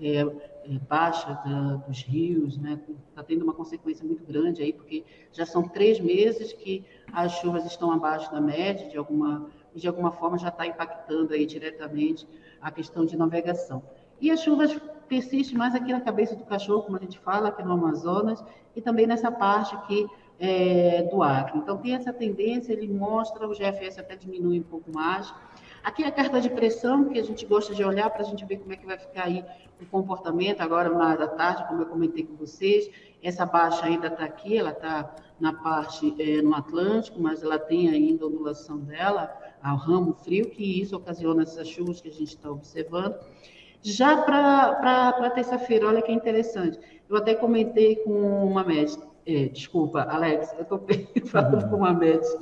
é, 0.00 0.20
é, 0.20 0.78
baixa 0.88 1.34
da, 1.44 1.76
dos 1.86 2.02
rios, 2.02 2.56
né? 2.56 2.80
Está 3.10 3.22
tendo 3.22 3.42
uma 3.44 3.52
consequência 3.52 4.04
muito 4.04 4.24
grande 4.24 4.62
aí, 4.62 4.72
porque 4.72 5.04
já 5.30 5.44
são 5.44 5.68
três 5.68 6.00
meses 6.00 6.54
que 6.54 6.82
as 7.12 7.32
chuvas 7.32 7.66
estão 7.66 7.92
abaixo 7.92 8.32
da 8.32 8.40
média, 8.40 8.88
de 8.88 8.96
alguma, 8.96 9.50
de 9.74 9.86
alguma 9.86 10.10
forma 10.10 10.38
já 10.38 10.48
está 10.48 10.66
impactando 10.66 11.34
aí 11.34 11.44
diretamente 11.44 12.26
a 12.60 12.70
questão 12.70 13.04
de 13.04 13.16
navegação. 13.16 13.82
E 14.18 14.30
as 14.30 14.40
chuvas 14.40 14.80
persistem 15.04 15.56
mais 15.56 15.74
aqui 15.74 15.92
na 15.92 16.00
cabeça 16.00 16.34
do 16.34 16.44
cachorro, 16.44 16.82
como 16.82 16.96
a 16.96 17.00
gente 17.00 17.18
fala, 17.18 17.48
aqui 17.48 17.62
no 17.62 17.72
Amazonas, 17.72 18.42
e 18.74 18.80
também 18.80 19.06
nessa 19.06 19.30
parte 19.30 19.74
aqui 19.74 20.06
é, 20.38 21.02
do 21.02 21.22
Acre. 21.22 21.58
Então, 21.58 21.78
tem 21.78 21.94
essa 21.94 22.12
tendência, 22.12 22.72
ele 22.72 22.88
mostra, 22.88 23.48
o 23.48 23.52
GFS 23.52 23.98
até 23.98 24.16
diminui 24.16 24.60
um 24.60 24.64
pouco 24.64 24.90
mais, 24.92 25.32
Aqui 25.84 26.02
é 26.02 26.06
a 26.06 26.10
carta 26.10 26.40
de 26.40 26.48
pressão, 26.48 27.10
que 27.10 27.18
a 27.18 27.22
gente 27.22 27.44
gosta 27.44 27.74
de 27.74 27.84
olhar 27.84 28.08
para 28.08 28.22
a 28.22 28.24
gente 28.24 28.42
ver 28.46 28.56
como 28.56 28.72
é 28.72 28.76
que 28.76 28.86
vai 28.86 28.96
ficar 28.96 29.24
aí 29.24 29.44
o 29.78 29.84
comportamento 29.84 30.62
agora 30.62 30.88
na 30.88 31.14
da 31.14 31.28
tarde, 31.28 31.68
como 31.68 31.82
eu 31.82 31.86
comentei 31.86 32.24
com 32.24 32.34
vocês. 32.36 32.88
Essa 33.22 33.44
baixa 33.44 33.84
ainda 33.84 34.06
está 34.06 34.24
aqui, 34.24 34.56
ela 34.56 34.70
está 34.70 35.14
na 35.38 35.52
parte 35.52 36.14
é, 36.18 36.40
no 36.40 36.54
Atlântico, 36.54 37.20
mas 37.20 37.42
ela 37.42 37.58
tem 37.58 37.90
ainda 37.90 38.24
a 38.24 38.28
ondulação 38.28 38.78
dela, 38.78 39.30
ao 39.62 39.76
ramo 39.76 40.14
frio, 40.14 40.48
que 40.48 40.80
isso 40.80 40.96
ocasiona 40.96 41.42
essas 41.42 41.68
chuvas 41.68 42.00
que 42.00 42.08
a 42.08 42.12
gente 42.12 42.28
está 42.28 42.50
observando. 42.50 43.18
Já 43.84 44.16
para 44.16 45.30
terça-feira, 45.34 45.86
olha 45.86 46.00
que 46.00 46.10
interessante. 46.10 46.78
Eu 47.06 47.18
até 47.18 47.34
comentei 47.34 47.96
com 47.96 48.10
uma 48.10 48.64
médica, 48.64 49.06
é, 49.26 49.44
desculpa, 49.44 50.00
Alex, 50.00 50.54
eu 50.54 50.62
estou 50.62 50.80
falando 51.30 51.68
com 51.68 51.76
uma 51.76 51.92
médica. 51.92 52.38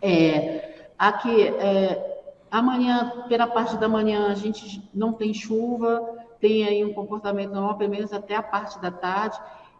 É, 0.00 0.86
aqui, 0.96 1.48
é, 1.48 2.22
amanhã, 2.52 3.24
pela 3.28 3.48
parte 3.48 3.76
da 3.78 3.88
manhã, 3.88 4.28
a 4.30 4.34
gente 4.34 4.88
não 4.94 5.12
tem 5.12 5.34
chuva, 5.34 6.24
tem 6.38 6.64
aí 6.64 6.84
um 6.84 6.94
comportamento 6.94 7.50
normal, 7.50 7.76
pelo 7.76 7.90
menos 7.90 8.12
até 8.12 8.36
a 8.36 8.42
parte 8.42 8.80
da 8.80 8.92
tarde, 8.92 9.36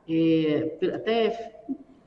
é, 0.08 0.76
até 0.92 1.62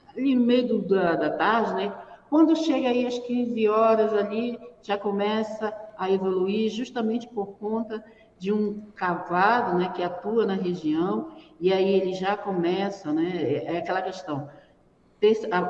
ali 0.10 0.36
no 0.36 0.46
meio 0.46 0.82
da, 0.82 1.16
da 1.16 1.30
tarde, 1.30 1.74
né? 1.74 1.94
Quando 2.30 2.54
chega 2.54 2.90
aí 2.90 3.08
às 3.08 3.18
15 3.18 3.70
horas 3.70 4.14
ali, 4.14 4.60
já 4.82 4.98
começa 4.98 5.74
a 5.98 6.12
evoluir, 6.12 6.70
justamente 6.70 7.30
por 7.30 7.58
conta 7.58 8.04
de 8.38 8.54
um 8.54 8.82
cavado 8.96 9.78
né, 9.78 9.92
que 9.96 10.04
atua 10.04 10.46
na 10.46 10.54
região, 10.54 11.32
e 11.60 11.74
aí 11.74 11.90
ele 11.90 12.14
já 12.14 12.38
começa, 12.38 13.12
né, 13.12 13.64
é 13.66 13.78
aquela 13.78 14.02
questão, 14.02 14.50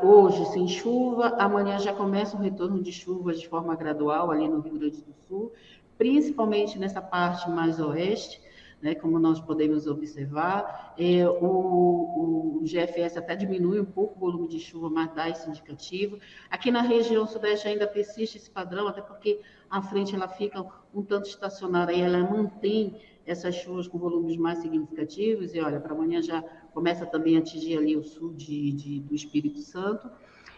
hoje 0.04 0.46
sem 0.48 0.68
chuva, 0.68 1.36
amanhã 1.40 1.80
já 1.80 1.94
começa 1.94 2.36
o 2.36 2.40
retorno 2.40 2.84
de 2.84 2.92
chuvas 2.92 3.40
de 3.40 3.48
forma 3.48 3.76
gradual 3.76 4.30
ali 4.30 4.48
no 4.48 4.60
Rio 4.60 4.78
Grande 4.78 5.02
do 5.02 5.14
Sul, 5.28 5.54
principalmente 5.98 6.78
nessa 6.78 7.02
parte 7.02 7.50
mais 7.50 7.80
oeste, 7.80 8.42
né, 8.82 8.94
como 8.94 9.18
nós 9.18 9.40
podemos 9.40 9.88
observar. 9.88 10.94
É, 10.98 11.28
o, 11.28 12.60
o, 12.60 12.64
GFS 12.64 13.18
até 13.18 13.36
diminui 13.36 13.80
um 13.80 13.86
pouco 13.86 14.16
o 14.16 14.20
volume 14.20 14.48
de 14.48 14.60
chuva, 14.60 14.90
mas 14.90 15.14
dá 15.14 15.30
esse 15.30 15.50
indicativo. 15.50 16.20
Aqui 16.50 16.70
na 16.70 16.82
região 16.82 17.26
sudeste 17.26 17.68
ainda 17.68 17.88
persiste 17.88 18.38
esse 18.38 18.50
padrão, 18.50 18.88
até 18.88 19.02
porque 19.02 19.42
a 19.70 19.82
frente 19.82 20.16
ela 20.16 20.28
fica 20.28 20.66
um 20.94 21.02
tanto 21.02 21.28
estacionária 21.28 21.94
e 21.94 22.02
ela 22.02 22.20
mantém 22.20 23.00
essas 23.26 23.56
chuvas 23.56 23.88
com 23.88 23.98
volumes 23.98 24.38
mais 24.38 24.60
significativos. 24.60 25.54
E 25.54 25.60
olha, 25.60 25.80
para 25.80 25.94
amanhã 25.94 26.22
já 26.22 26.42
começa 26.74 27.06
também 27.06 27.36
a 27.36 27.40
atingir 27.40 27.78
ali 27.78 27.96
o 27.96 28.04
sul 28.04 28.34
de, 28.34 28.72
de, 28.72 29.00
do 29.02 29.14
Espírito 29.14 29.60
Santo. 29.60 30.10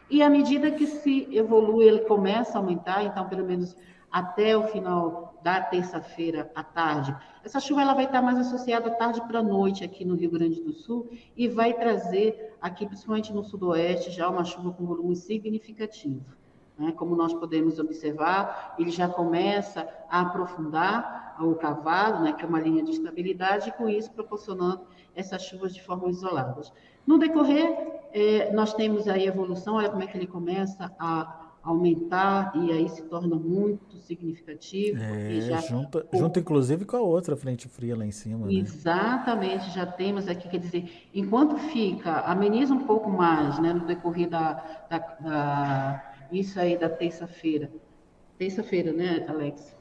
E 0.09 0.21
à 0.21 0.29
medida 0.29 0.71
que 0.71 0.85
se 0.87 1.27
evolui, 1.35 1.85
ele 1.85 2.01
começa 2.01 2.57
a 2.57 2.61
aumentar, 2.61 3.03
então 3.03 3.27
pelo 3.27 3.45
menos 3.45 3.75
até 4.11 4.57
o 4.57 4.63
final 4.67 5.39
da 5.43 5.61
terça-feira 5.61 6.51
à 6.55 6.63
tarde. 6.63 7.15
Essa 7.43 7.59
chuva 7.59 7.81
ela 7.81 7.93
vai 7.93 8.05
estar 8.05 8.21
mais 8.21 8.37
associada 8.37 8.87
à 8.89 8.95
tarde 8.95 9.21
para 9.21 9.41
noite 9.41 9.83
aqui 9.83 10.03
no 10.03 10.15
Rio 10.15 10.31
Grande 10.31 10.61
do 10.61 10.73
Sul 10.73 11.09
e 11.37 11.47
vai 11.47 11.73
trazer 11.73 12.55
aqui, 12.59 12.85
principalmente 12.85 13.31
no 13.31 13.43
sudoeste, 13.43 14.11
já 14.11 14.27
uma 14.29 14.43
chuva 14.43 14.71
com 14.71 14.85
volume 14.85 15.15
significativo. 15.15 16.25
Né? 16.79 16.93
Como 16.93 17.15
nós 17.15 17.33
podemos 17.33 17.77
observar, 17.77 18.75
ele 18.79 18.89
já 18.89 19.07
começa 19.07 19.87
a 20.09 20.21
aprofundar 20.21 21.35
o 21.39 21.55
cavalo, 21.55 22.23
né, 22.23 22.33
que 22.33 22.43
é 22.43 22.47
uma 22.47 22.59
linha 22.59 22.83
de 22.83 22.91
estabilidade, 22.91 23.69
e 23.69 23.71
com 23.71 23.87
isso 23.87 24.11
proporcionando 24.11 24.81
essas 25.15 25.41
chuvas 25.43 25.73
de 25.73 25.81
forma 25.81 26.09
isolada. 26.09 26.61
No 27.05 27.17
decorrer, 27.17 28.01
eh, 28.13 28.51
nós 28.53 28.73
temos 28.73 29.07
aí 29.07 29.23
a 29.23 29.27
evolução, 29.27 29.75
olha 29.75 29.89
como 29.89 30.03
é 30.03 30.07
que 30.07 30.17
ele 30.17 30.27
começa 30.27 30.93
a 30.99 31.49
aumentar 31.63 32.51
e 32.55 32.71
aí 32.71 32.87
se 32.89 33.03
torna 33.03 33.35
muito 33.35 33.97
significativo. 33.97 35.01
É, 35.01 35.41
já, 35.41 35.57
junta, 35.57 36.05
junta 36.13 36.39
inclusive 36.39 36.85
com 36.85 36.97
a 36.97 37.01
outra 37.01 37.35
frente 37.35 37.67
fria 37.67 37.95
lá 37.97 38.05
em 38.05 38.11
cima. 38.11 38.47
Né? 38.47 38.53
Exatamente, 38.53 39.69
já 39.71 39.85
temos 39.85 40.27
aqui, 40.27 40.47
quer 40.47 40.59
dizer, 40.59 41.09
enquanto 41.13 41.57
fica, 41.57 42.21
ameniza 42.21 42.73
um 42.73 42.85
pouco 42.85 43.09
mais 43.09 43.59
né, 43.59 43.73
no 43.73 43.85
decorrer 43.85 44.29
da, 44.29 44.53
da, 44.89 44.97
da 44.97 46.08
isso 46.31 46.59
aí 46.59 46.77
da 46.77 46.89
terça-feira. 46.89 47.71
Terça-feira, 48.37 48.91
né, 48.91 49.25
Alex? 49.27 49.77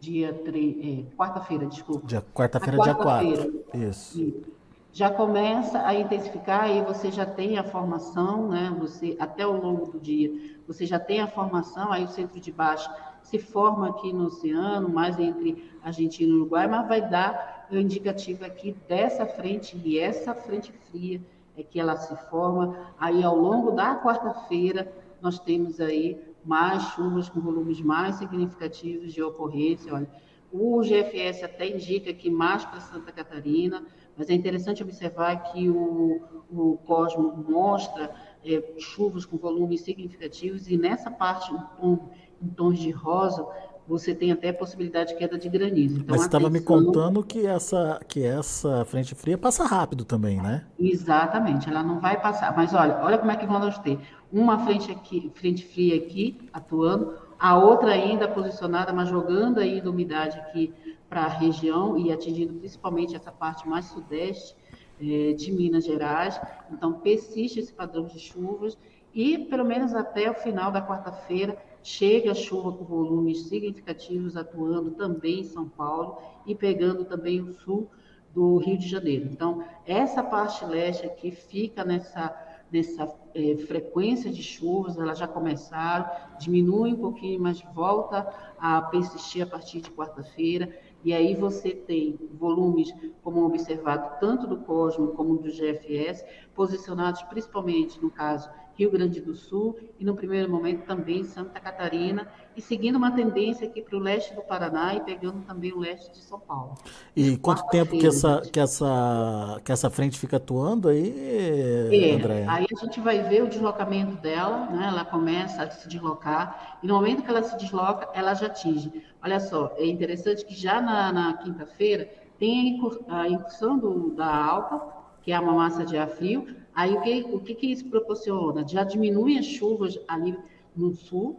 Dia 0.00 0.32
3, 0.32 0.76
é, 0.78 1.16
quarta-feira, 1.16 1.66
desculpa. 1.66 2.06
Dia, 2.06 2.22
quarta-feira, 2.34 2.78
dia 2.78 2.94
4. 2.94 3.64
Isso. 3.74 4.20
isso 4.20 4.60
já 4.92 5.08
começa 5.08 5.86
a 5.86 5.94
intensificar 5.94 6.68
e 6.68 6.82
você 6.82 7.10
já 7.10 7.24
tem 7.24 7.58
a 7.58 7.64
formação, 7.64 8.48
né? 8.48 8.74
Você 8.80 9.16
até 9.20 9.44
ao 9.44 9.52
longo 9.52 9.86
do 9.86 10.00
dia, 10.00 10.58
você 10.66 10.84
já 10.84 10.98
tem 10.98 11.20
a 11.20 11.26
formação, 11.26 11.92
aí 11.92 12.04
o 12.04 12.08
centro 12.08 12.40
de 12.40 12.50
baixo 12.50 12.90
se 13.22 13.38
forma 13.38 13.90
aqui 13.90 14.12
no 14.12 14.26
oceano, 14.26 14.88
mais 14.88 15.18
entre 15.18 15.70
Argentina 15.82 16.32
e 16.32 16.34
Uruguai, 16.34 16.66
mas 16.66 16.88
vai 16.88 17.08
dar 17.08 17.66
o 17.70 17.76
indicativo 17.76 18.44
aqui 18.44 18.76
dessa 18.88 19.24
frente 19.24 19.80
e 19.84 19.98
essa 19.98 20.34
frente 20.34 20.72
fria 20.90 21.20
é 21.56 21.62
que 21.62 21.78
ela 21.78 21.96
se 21.96 22.16
forma. 22.28 22.76
Aí 22.98 23.22
ao 23.22 23.36
longo 23.36 23.70
da 23.70 23.94
quarta-feira 23.94 24.92
nós 25.22 25.38
temos 25.38 25.80
aí 25.80 26.18
mais 26.44 26.82
chuvas 26.94 27.28
com 27.28 27.40
volumes 27.40 27.80
mais 27.80 28.16
significativos 28.16 29.12
de 29.12 29.22
ocorrência. 29.22 29.94
Olha, 29.94 30.08
o 30.52 30.82
GFS 30.82 31.44
até 31.44 31.68
indica 31.68 32.12
que 32.12 32.28
mais 32.28 32.64
para 32.64 32.80
Santa 32.80 33.12
Catarina, 33.12 33.84
mas 34.16 34.28
é 34.28 34.34
interessante 34.34 34.82
observar 34.82 35.36
que 35.44 35.70
o, 35.70 36.20
o 36.50 36.76
Cosmo 36.84 37.44
mostra 37.48 38.12
é, 38.44 38.74
chuvas 38.78 39.24
com 39.24 39.36
volumes 39.36 39.82
significativos 39.82 40.68
e 40.68 40.76
nessa 40.76 41.10
parte, 41.10 41.52
em, 41.82 41.98
em 42.42 42.48
tons 42.48 42.78
de 42.78 42.90
rosa, 42.90 43.46
você 43.86 44.14
tem 44.14 44.30
até 44.30 44.50
a 44.50 44.54
possibilidade 44.54 45.12
de 45.12 45.18
queda 45.18 45.38
de 45.38 45.48
granizo. 45.48 46.00
Então, 46.00 46.16
Mas 46.16 46.22
estava 46.22 46.48
me 46.48 46.60
contando 46.60 47.22
que 47.22 47.46
essa, 47.46 48.00
que 48.06 48.22
essa 48.22 48.84
frente 48.84 49.14
fria 49.14 49.36
passa 49.36 49.64
rápido 49.64 50.04
também, 50.04 50.40
né? 50.40 50.64
Exatamente, 50.78 51.68
ela 51.68 51.82
não 51.82 52.00
vai 52.00 52.20
passar. 52.20 52.54
Mas 52.56 52.72
olha, 52.72 53.00
olha 53.02 53.18
como 53.18 53.30
é 53.30 53.36
que 53.36 53.46
vamos 53.46 53.78
ter. 53.78 53.98
Uma 54.32 54.58
frente, 54.64 54.92
aqui, 54.92 55.30
frente 55.34 55.64
fria 55.64 55.96
aqui 55.96 56.48
atuando, 56.52 57.14
a 57.38 57.56
outra 57.56 57.92
ainda 57.92 58.28
posicionada, 58.28 58.92
mas 58.92 59.08
jogando 59.08 59.58
ainda 59.58 59.90
umidade 59.90 60.38
aqui 60.38 60.72
para 61.08 61.22
a 61.22 61.28
região 61.28 61.98
e 61.98 62.12
atingindo 62.12 62.54
principalmente 62.54 63.16
essa 63.16 63.32
parte 63.32 63.68
mais 63.68 63.86
sudeste 63.86 64.54
é, 65.00 65.32
de 65.32 65.50
Minas 65.50 65.84
Gerais. 65.84 66.40
Então, 66.70 66.92
persiste 66.92 67.58
esse 67.58 67.72
padrão 67.72 68.04
de 68.04 68.18
chuvas 68.18 68.78
e, 69.12 69.38
pelo 69.38 69.64
menos 69.64 69.94
até 69.94 70.30
o 70.30 70.34
final 70.34 70.70
da 70.70 70.80
quarta-feira, 70.80 71.56
chega 71.82 72.32
a 72.32 72.34
chuva 72.34 72.72
com 72.72 72.84
volumes 72.84 73.42
significativos 73.48 74.36
atuando 74.36 74.92
também 74.92 75.40
em 75.40 75.44
São 75.44 75.68
Paulo 75.68 76.18
e 76.46 76.54
pegando 76.54 77.04
também 77.04 77.40
o 77.40 77.52
sul 77.52 77.90
do 78.34 78.58
Rio 78.58 78.78
de 78.78 78.88
Janeiro. 78.88 79.28
Então, 79.30 79.64
essa 79.86 80.22
parte 80.22 80.64
leste 80.64 81.04
aqui 81.04 81.30
fica 81.30 81.84
nessa, 81.84 82.34
nessa 82.70 83.12
é, 83.34 83.56
frequência 83.56 84.30
de 84.30 84.42
chuvas, 84.42 84.96
elas 84.96 85.18
já 85.18 85.26
começaram, 85.26 86.08
diminui 86.38 86.92
um 86.92 86.98
pouquinho, 86.98 87.40
mas 87.40 87.60
volta 87.74 88.32
a 88.58 88.82
persistir 88.82 89.42
a 89.42 89.46
partir 89.46 89.80
de 89.80 89.90
quarta-feira. 89.90 90.72
E 91.02 91.12
aí 91.14 91.34
você 91.34 91.70
tem 91.70 92.18
volumes, 92.34 92.94
como 93.22 93.44
observado, 93.44 94.20
tanto 94.20 94.46
do 94.46 94.58
Cosmo 94.58 95.08
como 95.08 95.38
do 95.38 95.50
GFS, 95.50 96.24
posicionados 96.54 97.22
principalmente, 97.22 98.00
no 98.00 98.10
caso, 98.10 98.50
Rio 98.80 98.90
Grande 98.90 99.20
do 99.20 99.34
Sul 99.34 99.76
e, 99.98 100.04
no 100.06 100.16
primeiro 100.16 100.50
momento, 100.50 100.86
também 100.86 101.22
Santa 101.22 101.60
Catarina, 101.60 102.26
e 102.56 102.62
seguindo 102.62 102.96
uma 102.96 103.10
tendência 103.10 103.66
aqui 103.66 103.82
para 103.82 103.94
o 103.94 104.00
leste 104.00 104.34
do 104.34 104.40
Paraná 104.40 104.94
e 104.94 105.00
pegando 105.00 105.42
também 105.42 105.70
o 105.70 105.78
leste 105.78 106.10
de 106.10 106.18
São 106.18 106.40
Paulo. 106.40 106.74
E 107.14 107.36
quanto 107.36 107.66
tempo 107.68 107.98
que 107.98 108.06
essa, 108.06 108.40
que, 108.40 108.58
essa, 108.58 109.60
que 109.62 109.70
essa 109.70 109.90
frente 109.90 110.18
fica 110.18 110.38
atuando 110.38 110.88
aí, 110.88 111.90
é, 111.92 112.14
André? 112.14 112.46
Aí 112.48 112.66
a 112.74 112.80
gente 112.80 113.00
vai 113.00 113.22
ver 113.22 113.42
o 113.42 113.48
deslocamento 113.48 114.16
dela, 114.16 114.70
né? 114.70 114.86
ela 114.88 115.04
começa 115.04 115.62
a 115.62 115.70
se 115.70 115.86
deslocar, 115.86 116.78
e 116.82 116.86
no 116.86 116.94
momento 116.94 117.22
que 117.22 117.28
ela 117.28 117.42
se 117.42 117.58
desloca, 117.58 118.08
ela 118.14 118.32
já 118.32 118.46
atinge. 118.46 119.04
Olha 119.22 119.38
só, 119.38 119.74
é 119.76 119.84
interessante 119.86 120.42
que 120.46 120.54
já 120.54 120.80
na, 120.80 121.12
na 121.12 121.34
quinta-feira 121.34 122.08
tem 122.38 122.80
a 123.08 123.28
incursão 123.28 123.78
do, 123.78 124.14
da 124.14 124.34
alta, 124.34 124.80
que 125.20 125.32
é 125.32 125.38
uma 125.38 125.52
massa 125.52 125.84
de 125.84 125.98
ar 125.98 126.08
frio, 126.08 126.59
Aí 126.80 126.96
o 126.96 127.00
que, 127.02 127.26
o 127.30 127.38
que, 127.38 127.54
que 127.54 127.66
isso 127.66 127.84
proporciona? 127.90 128.66
Já 128.66 128.84
diminui 128.84 129.36
as 129.36 129.44
chuvas 129.44 130.00
ali 130.08 130.34
no 130.74 130.94
sul, 130.94 131.38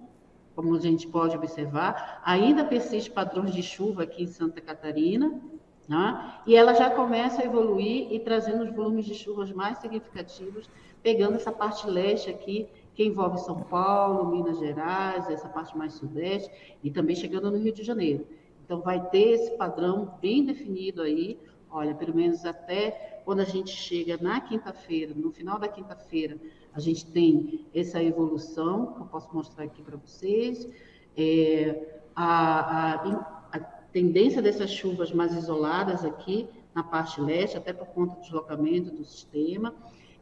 como 0.55 0.75
a 0.75 0.79
gente 0.79 1.07
pode 1.07 1.35
observar, 1.35 2.21
ainda 2.23 2.63
persiste 2.63 3.09
padrões 3.09 3.51
de 3.51 3.63
chuva 3.63 4.03
aqui 4.03 4.21
em 4.21 4.27
Santa 4.27 4.61
Catarina, 4.61 5.41
né? 5.89 6.35
e 6.45 6.55
ela 6.55 6.75
já 6.75 6.91
começa 6.91 7.41
a 7.41 7.45
evoluir 7.45 8.13
e 8.13 8.19
trazendo 8.19 8.63
os 8.65 8.71
volumes 8.71 9.03
de 9.03 9.15
chuvas 9.15 9.51
mais 9.51 9.79
significativos, 9.79 10.69
pegando 11.01 11.37
essa 11.37 11.51
parte 11.51 11.87
leste 11.87 12.29
aqui, 12.29 12.67
que 12.93 13.03
envolve 13.03 13.39
São 13.39 13.61
Paulo, 13.61 14.29
Minas 14.29 14.59
Gerais, 14.59 15.27
essa 15.27 15.49
parte 15.49 15.75
mais 15.75 15.93
sudeste, 15.93 16.51
e 16.83 16.91
também 16.91 17.15
chegando 17.15 17.49
no 17.49 17.57
Rio 17.57 17.73
de 17.73 17.81
Janeiro. 17.81 18.27
Então, 18.63 18.79
vai 18.81 19.09
ter 19.09 19.31
esse 19.31 19.57
padrão 19.57 20.19
bem 20.21 20.45
definido 20.45 21.01
aí, 21.01 21.39
olha, 21.71 21.95
pelo 21.95 22.13
menos 22.13 22.45
até 22.45 23.10
quando 23.23 23.39
a 23.39 23.45
gente 23.45 23.71
chega 23.71 24.17
na 24.21 24.41
quinta-feira, 24.41 25.13
no 25.15 25.31
final 25.31 25.59
da 25.59 25.67
quinta-feira, 25.67 26.37
a 26.73 26.79
gente 26.79 27.05
tem 27.05 27.65
essa 27.73 28.01
evolução, 28.01 28.93
que 28.93 29.01
eu 29.01 29.05
posso 29.05 29.33
mostrar 29.33 29.65
aqui 29.65 29.81
para 29.81 29.97
vocês. 29.97 30.67
É, 31.15 32.01
a, 32.15 32.93
a, 32.93 33.49
a 33.53 33.59
tendência 33.91 34.41
dessas 34.41 34.71
chuvas 34.71 35.11
mais 35.11 35.35
isoladas 35.35 36.05
aqui 36.05 36.47
na 36.73 36.83
parte 36.83 37.19
leste, 37.19 37.57
até 37.57 37.73
por 37.73 37.87
conta 37.87 38.15
do 38.15 38.21
deslocamento 38.21 38.91
do 38.91 39.03
sistema. 39.03 39.73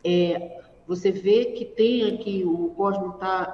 É, 0.03 0.61
você 0.87 1.11
vê 1.11 1.45
que 1.45 1.65
tem 1.65 2.15
aqui, 2.15 2.43
o 2.43 2.69
Cosmo 2.69 3.09
está 3.13 3.53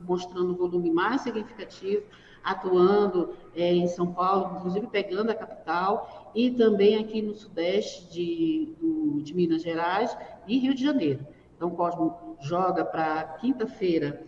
mostrando 0.00 0.52
um 0.52 0.56
volume 0.56 0.90
mais 0.90 1.22
significativo, 1.22 2.02
atuando 2.46 3.34
é, 3.56 3.74
em 3.74 3.88
São 3.88 4.12
Paulo, 4.12 4.56
inclusive 4.56 4.86
pegando 4.86 5.30
a 5.30 5.34
capital, 5.34 6.30
e 6.32 6.50
também 6.50 6.96
aqui 6.96 7.20
no 7.20 7.34
sudeste 7.34 8.08
de, 8.08 8.72
do, 8.80 9.20
de 9.20 9.34
Minas 9.34 9.62
Gerais 9.62 10.16
e 10.46 10.56
Rio 10.58 10.72
de 10.72 10.84
Janeiro. 10.84 11.26
Então, 11.56 11.68
o 11.68 11.72
Cosmo 11.72 12.36
joga 12.40 12.84
para 12.84 13.24
quinta-feira, 13.40 14.22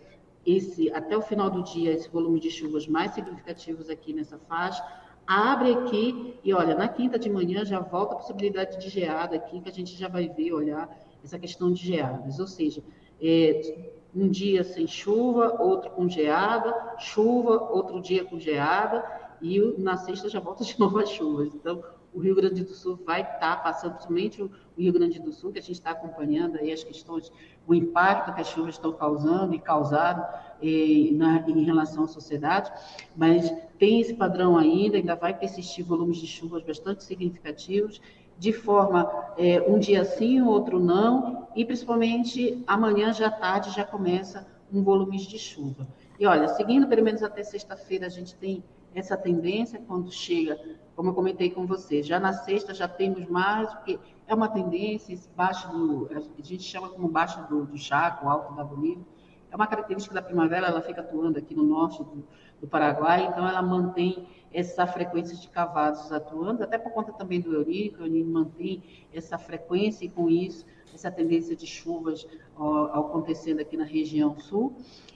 esse 0.45 0.91
até 0.91 1.17
o 1.17 1.21
final 1.21 1.49
do 1.49 1.63
dia, 1.63 1.93
esse 1.93 2.09
volume 2.09 2.39
de 2.39 2.51
chuvas 2.51 2.87
mais 2.87 3.11
significativos 3.11 3.89
aqui 3.89 4.11
nessa 4.11 4.37
faixa, 4.37 4.83
abre 5.25 5.71
aqui 5.73 6.35
e 6.43 6.53
olha, 6.53 6.75
na 6.75 6.87
quinta 6.87 7.17
de 7.17 7.29
manhã 7.29 7.63
já 7.63 7.79
volta 7.79 8.15
a 8.15 8.17
possibilidade 8.17 8.79
de 8.79 8.89
geada 8.89 9.35
aqui, 9.37 9.61
que 9.61 9.69
a 9.69 9.73
gente 9.73 9.95
já 9.95 10.09
vai 10.09 10.27
ver, 10.27 10.51
olhar 10.51 10.89
essa 11.23 11.39
questão 11.39 11.71
de 11.71 11.85
geadas, 11.85 12.39
ou 12.39 12.47
seja, 12.47 12.83
é, 13.21 13.98
um 14.15 14.27
dia 14.27 14.63
sem 14.63 14.87
chuva, 14.87 15.61
outro 15.61 15.91
com 15.91 16.07
geada, 16.09 16.95
chuva, 16.97 17.69
outro 17.71 18.01
dia 18.01 18.25
com 18.25 18.39
geada, 18.39 19.03
e 19.41 19.59
na 19.77 19.97
sexta 19.97 20.29
já 20.29 20.39
volta 20.39 20.63
de 20.63 20.77
novo 20.79 20.99
as 20.99 21.09
chuvas. 21.09 21.53
Então, 21.53 21.83
o 22.13 22.19
Rio 22.19 22.35
Grande 22.35 22.63
do 22.63 22.73
Sul 22.73 22.99
vai 23.05 23.21
estar 23.21 23.61
passando, 23.61 23.93
principalmente 23.93 24.41
o 24.41 24.51
Rio 24.77 24.91
Grande 24.91 25.19
do 25.19 25.31
Sul, 25.31 25.51
que 25.51 25.59
a 25.59 25.61
gente 25.61 25.73
está 25.73 25.91
acompanhando 25.91 26.57
aí 26.57 26.71
as 26.71 26.83
questões, 26.83 27.31
o 27.67 27.75
impacto 27.75 28.33
que 28.33 28.41
as 28.41 28.47
chuvas 28.47 28.75
estão 28.75 28.91
causando 28.91 29.53
e 29.53 29.59
causado 29.59 30.21
eh, 30.61 31.11
na, 31.11 31.47
em 31.47 31.63
relação 31.63 32.05
à 32.05 32.07
sociedade, 32.07 32.71
mas 33.15 33.53
tem 33.77 34.01
esse 34.01 34.15
padrão 34.15 34.57
ainda, 34.57 34.97
ainda 34.97 35.15
vai 35.15 35.37
persistir 35.37 35.85
volumes 35.85 36.17
de 36.17 36.25
chuvas 36.25 36.63
bastante 36.63 37.03
significativos, 37.03 38.01
de 38.39 38.53
forma 38.53 39.11
é, 39.37 39.61
um 39.67 39.77
dia 39.77 40.05
sim, 40.05 40.41
outro 40.41 40.79
não, 40.79 41.47
e 41.53 41.65
principalmente 41.65 42.63
amanhã 42.65 43.11
já 43.11 43.29
tarde 43.29 43.69
já 43.75 43.83
começa 43.83 44.47
um 44.71 44.81
volume 44.81 45.17
de 45.17 45.37
chuva. 45.37 45.85
E 46.17 46.25
olha, 46.25 46.47
seguindo 46.47 46.87
pelo 46.87 47.03
menos 47.03 47.21
até 47.21 47.43
sexta-feira, 47.43 48.05
a 48.05 48.09
gente 48.09 48.35
tem 48.35 48.63
essa 48.95 49.17
tendência 49.17 49.81
quando 49.85 50.11
chega, 50.11 50.57
como 50.95 51.09
eu 51.09 51.13
comentei 51.13 51.49
com 51.49 51.65
você, 51.67 52.01
já 52.01 52.19
na 52.19 52.31
sexta 52.31 52.73
já 52.73 52.87
temos 52.87 53.27
mais, 53.27 53.71
porque 53.73 53.99
é 54.25 54.33
uma 54.33 54.47
tendência, 54.47 55.13
esse 55.13 55.29
baixo 55.29 55.69
do, 55.69 56.09
a 56.11 56.41
gente 56.41 56.63
chama 56.63 56.89
como 56.89 57.09
baixo 57.09 57.45
do, 57.49 57.65
do 57.65 57.77
Chaco, 57.77 58.27
alto 58.27 58.53
da 58.55 58.63
Bolívia, 58.63 59.03
é 59.51 59.55
uma 59.55 59.67
característica 59.67 60.13
da 60.15 60.21
primavera, 60.21 60.67
ela 60.67 60.81
fica 60.81 61.01
atuando 61.01 61.37
aqui 61.39 61.53
no 61.53 61.63
norte 61.63 62.03
do, 62.03 62.23
do 62.61 62.67
Paraguai, 62.67 63.25
então 63.25 63.47
ela 63.47 63.61
mantém 63.61 64.27
essa 64.53 64.87
frequência 64.87 65.37
de 65.37 65.47
cavados 65.47 66.11
atuando, 66.11 66.63
até 66.63 66.77
por 66.77 66.91
conta 66.91 67.11
também 67.13 67.39
do 67.39 67.53
Eurico, 67.53 68.01
Eurico 68.01 68.29
mantém 68.29 68.83
essa 69.13 69.37
frequência 69.37 70.05
e 70.05 70.09
com 70.09 70.29
isso 70.29 70.65
essa 70.93 71.11
tendência 71.11 71.55
de 71.55 71.67
chuvas 71.67 72.27
ó, 72.57 72.85
acontecendo 72.99 73.59
aqui 73.59 73.77
na 73.77 73.85
região 73.85 74.39
sul. 74.39 74.75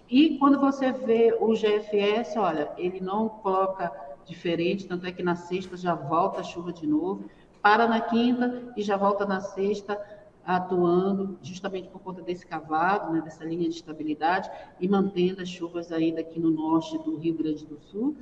E 0.10 0.38
quando 0.38 0.60
você 0.60 0.92
vê 0.92 1.36
o 1.40 1.54
GFS, 1.54 2.38
olha, 2.38 2.72
ele 2.78 3.00
não 3.00 3.28
coloca 3.28 3.92
diferente, 4.26 4.88
tanto 4.88 5.06
é 5.06 5.12
que 5.12 5.24
na 5.24 5.36
sexta 5.36 5.76
já 5.76 5.96
volta 5.96 6.42
a 6.42 6.44
chuva 6.44 6.72
de 6.72 6.86
novo, 6.86 7.26
para 7.62 7.88
na 7.88 8.00
quinta 8.02 8.74
e 8.78 8.82
já 8.82 8.98
volta 8.98 9.26
na 9.26 9.40
sexta 9.40 10.00
atuando 10.46 11.38
justamente 11.42 11.88
por 11.88 12.00
conta 12.02 12.22
desse 12.22 12.46
cavado, 12.46 13.14
né, 13.14 13.22
dessa 13.22 13.46
linha 13.46 13.70
de 13.70 13.76
estabilidade 13.76 14.52
e 14.80 14.88
mantendo 14.88 15.42
as 15.42 15.48
chuvas 15.48 15.92
ainda 15.92 16.20
aqui 16.20 16.40
no 16.40 16.52
norte 16.52 16.98
do 16.98 17.16
Rio 17.16 17.36
Grande 17.36 17.66
do 17.66 17.80
Sul. 17.80 18.16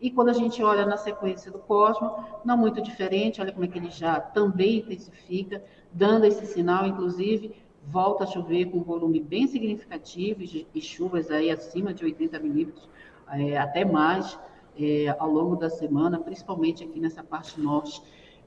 E 0.00 0.10
quando 0.10 0.28
a 0.28 0.32
gente 0.32 0.62
olha 0.62 0.86
na 0.86 0.96
sequência 0.96 1.50
do 1.50 1.58
Cosmo, 1.58 2.24
não 2.44 2.56
muito 2.56 2.80
diferente, 2.80 3.40
olha 3.40 3.52
como 3.52 3.64
é 3.64 3.68
que 3.68 3.78
ele 3.78 3.90
já 3.90 4.20
também 4.20 4.78
intensifica, 4.78 5.62
dando 5.92 6.24
esse 6.24 6.46
sinal, 6.46 6.86
inclusive, 6.86 7.54
volta 7.84 8.24
a 8.24 8.26
chover 8.26 8.66
com 8.66 8.78
um 8.78 8.82
volume 8.82 9.20
bem 9.20 9.46
significativo 9.46 10.42
e 10.42 10.80
chuvas 10.80 11.30
aí 11.30 11.50
acima 11.50 11.92
de 11.92 12.04
80 12.04 12.38
milímetros, 12.38 12.88
é, 13.30 13.58
até 13.58 13.84
mais, 13.84 14.38
é, 14.78 15.14
ao 15.18 15.30
longo 15.30 15.56
da 15.56 15.68
semana, 15.68 16.18
principalmente 16.18 16.84
aqui 16.84 17.00
nessa 17.00 17.22
parte 17.22 17.60
norte 17.60 18.00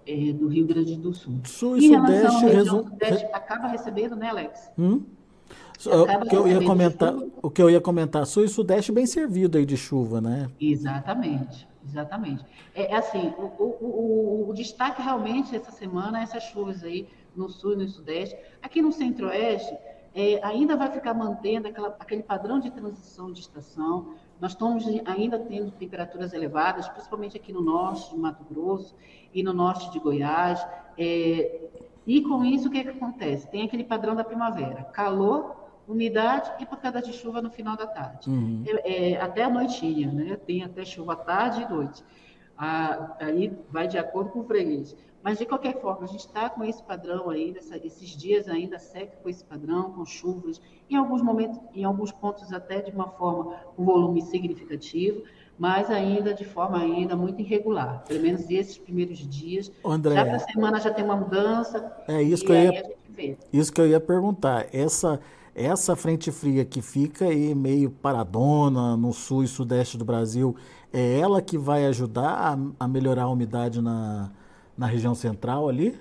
é, 0.07 0.31
do 0.31 0.47
Rio 0.47 0.65
Grande 0.65 0.95
do 0.95 1.13
Sul. 1.13 1.39
Sul 1.43 1.77
e, 1.77 1.85
e 1.85 1.95
Sudeste, 1.95 2.45
resum... 2.45 2.83
Sudeste 2.83 3.25
acaba 3.33 3.67
recebendo, 3.67 4.15
né, 4.15 4.29
Alex? 4.29 4.71
Hum? 4.77 5.03
O 5.85 6.29
que, 6.29 6.35
eu 6.35 6.47
ia 6.47 6.63
comentar, 6.63 7.15
o 7.41 7.49
que 7.49 7.61
eu 7.61 7.69
ia 7.69 7.81
comentar, 7.81 8.25
sul 8.27 8.43
e 8.43 8.47
sudeste 8.47 8.91
bem 8.91 9.05
servido 9.05 9.57
aí 9.57 9.65
de 9.65 9.75
chuva, 9.75 10.21
né? 10.21 10.47
Exatamente, 10.59 11.67
exatamente. 11.83 12.45
É, 12.75 12.91
é 12.91 12.95
assim, 12.95 13.33
o, 13.37 13.41
o, 13.41 13.77
o, 13.81 14.49
o, 14.49 14.53
destaque 14.53 15.01
realmente 15.01 15.55
essa 15.55 15.71
semana 15.71 16.19
é 16.19 16.23
essas 16.23 16.43
chuvas 16.43 16.83
aí 16.83 17.07
no 17.35 17.49
sul 17.49 17.73
e 17.73 17.77
no 17.77 17.87
sudeste. 17.87 18.37
Aqui 18.61 18.81
no 18.81 18.91
centro-oeste, 18.91 19.75
é, 20.13 20.39
ainda 20.43 20.75
vai 20.75 20.91
ficar 20.91 21.13
mantendo 21.13 21.67
aquela, 21.67 21.95
aquele 21.99 22.21
padrão 22.21 22.59
de 22.59 22.69
transição 22.69 23.31
de 23.31 23.39
estação. 23.39 24.13
Nós 24.39 24.51
estamos 24.51 24.85
ainda 25.05 25.39
tendo 25.39 25.71
temperaturas 25.71 26.33
elevadas, 26.33 26.87
principalmente 26.89 27.37
aqui 27.37 27.53
no 27.53 27.61
norte 27.61 28.09
de 28.11 28.19
Mato 28.19 28.43
Grosso 28.49 28.95
e 29.33 29.41
no 29.41 29.53
norte 29.53 29.89
de 29.91 29.99
Goiás. 29.99 30.65
É, 30.97 31.69
e 32.05 32.21
com 32.21 32.43
isso, 32.43 32.67
o 32.67 32.71
que, 32.71 32.79
é 32.79 32.83
que 32.83 32.89
acontece? 32.89 33.49
Tem 33.49 33.63
aquele 33.63 33.83
padrão 33.83 34.15
da 34.15 34.23
primavera: 34.23 34.83
calor, 34.85 35.55
umidade 35.87 36.51
e 36.59 36.65
pancada 36.65 37.01
de 37.01 37.13
chuva 37.13 37.41
no 37.41 37.51
final 37.51 37.75
da 37.77 37.87
tarde. 37.87 38.29
Uhum. 38.29 38.63
É, 38.65 39.11
é, 39.11 39.21
até 39.21 39.43
a 39.43 39.49
noitinha, 39.49 40.11
né? 40.11 40.35
Tem 40.35 40.63
até 40.63 40.83
chuva 40.83 41.15
tarde 41.15 41.61
e 41.61 41.69
noite. 41.69 42.03
Ah, 42.57 43.15
aí 43.19 43.51
vai 43.69 43.87
de 43.87 43.97
acordo 43.97 44.31
com 44.31 44.39
o 44.39 44.43
freguês. 44.43 44.95
Mas, 45.23 45.37
de 45.37 45.45
qualquer 45.45 45.79
forma, 45.79 46.03
a 46.03 46.07
gente 46.07 46.25
está 46.25 46.49
com 46.49 46.63
esse 46.63 46.81
padrão 46.81 47.29
ainda, 47.29 47.59
esses 47.59 48.09
dias 48.09 48.47
ainda 48.47 48.79
segue 48.79 49.11
com 49.21 49.29
esse 49.29 49.43
padrão, 49.43 49.91
com 49.91 50.03
chuvas, 50.03 50.59
em 50.89 50.95
alguns 50.95 51.21
momentos, 51.21 51.59
em 51.75 51.83
alguns 51.83 52.11
pontos 52.11 52.51
até 52.51 52.81
de 52.81 52.91
uma 52.91 53.07
forma, 53.07 53.55
um 53.77 53.85
volume 53.85 54.21
significativo, 54.23 55.23
mas 55.61 55.91
ainda 55.91 56.33
de 56.33 56.43
forma 56.43 56.79
ainda 56.79 57.15
muito 57.15 57.39
irregular. 57.39 58.03
Pelo 58.07 58.19
menos 58.19 58.49
esses 58.49 58.79
primeiros 58.79 59.19
dias. 59.19 59.71
André, 59.85 60.15
já 60.15 60.25
para 60.25 60.39
semana 60.39 60.79
já 60.79 60.91
tem 60.91 61.05
uma 61.05 61.15
mudança. 61.15 61.95
É 62.07 62.19
isso 62.19 62.43
que 62.43 62.51
eu 62.51 62.55
ia, 62.55 62.95
isso 63.53 63.71
que 63.71 63.79
eu 63.79 63.87
ia 63.87 63.99
perguntar. 63.99 64.65
Essa 64.73 65.19
essa 65.53 65.95
frente 65.95 66.31
fria 66.31 66.65
que 66.65 66.81
fica 66.81 67.25
aí 67.25 67.53
meio 67.53 67.91
paradona 67.91 68.97
no 68.97 69.13
sul 69.13 69.43
e 69.43 69.47
sudeste 69.47 69.99
do 69.99 70.05
Brasil, 70.05 70.55
é 70.91 71.19
ela 71.19 71.43
que 71.43 71.59
vai 71.59 71.85
ajudar 71.85 72.57
a, 72.79 72.83
a 72.83 72.87
melhorar 72.87 73.23
a 73.23 73.29
umidade 73.29 73.79
na, 73.83 74.31
na 74.75 74.87
região 74.87 75.13
central 75.13 75.69
ali? 75.69 75.95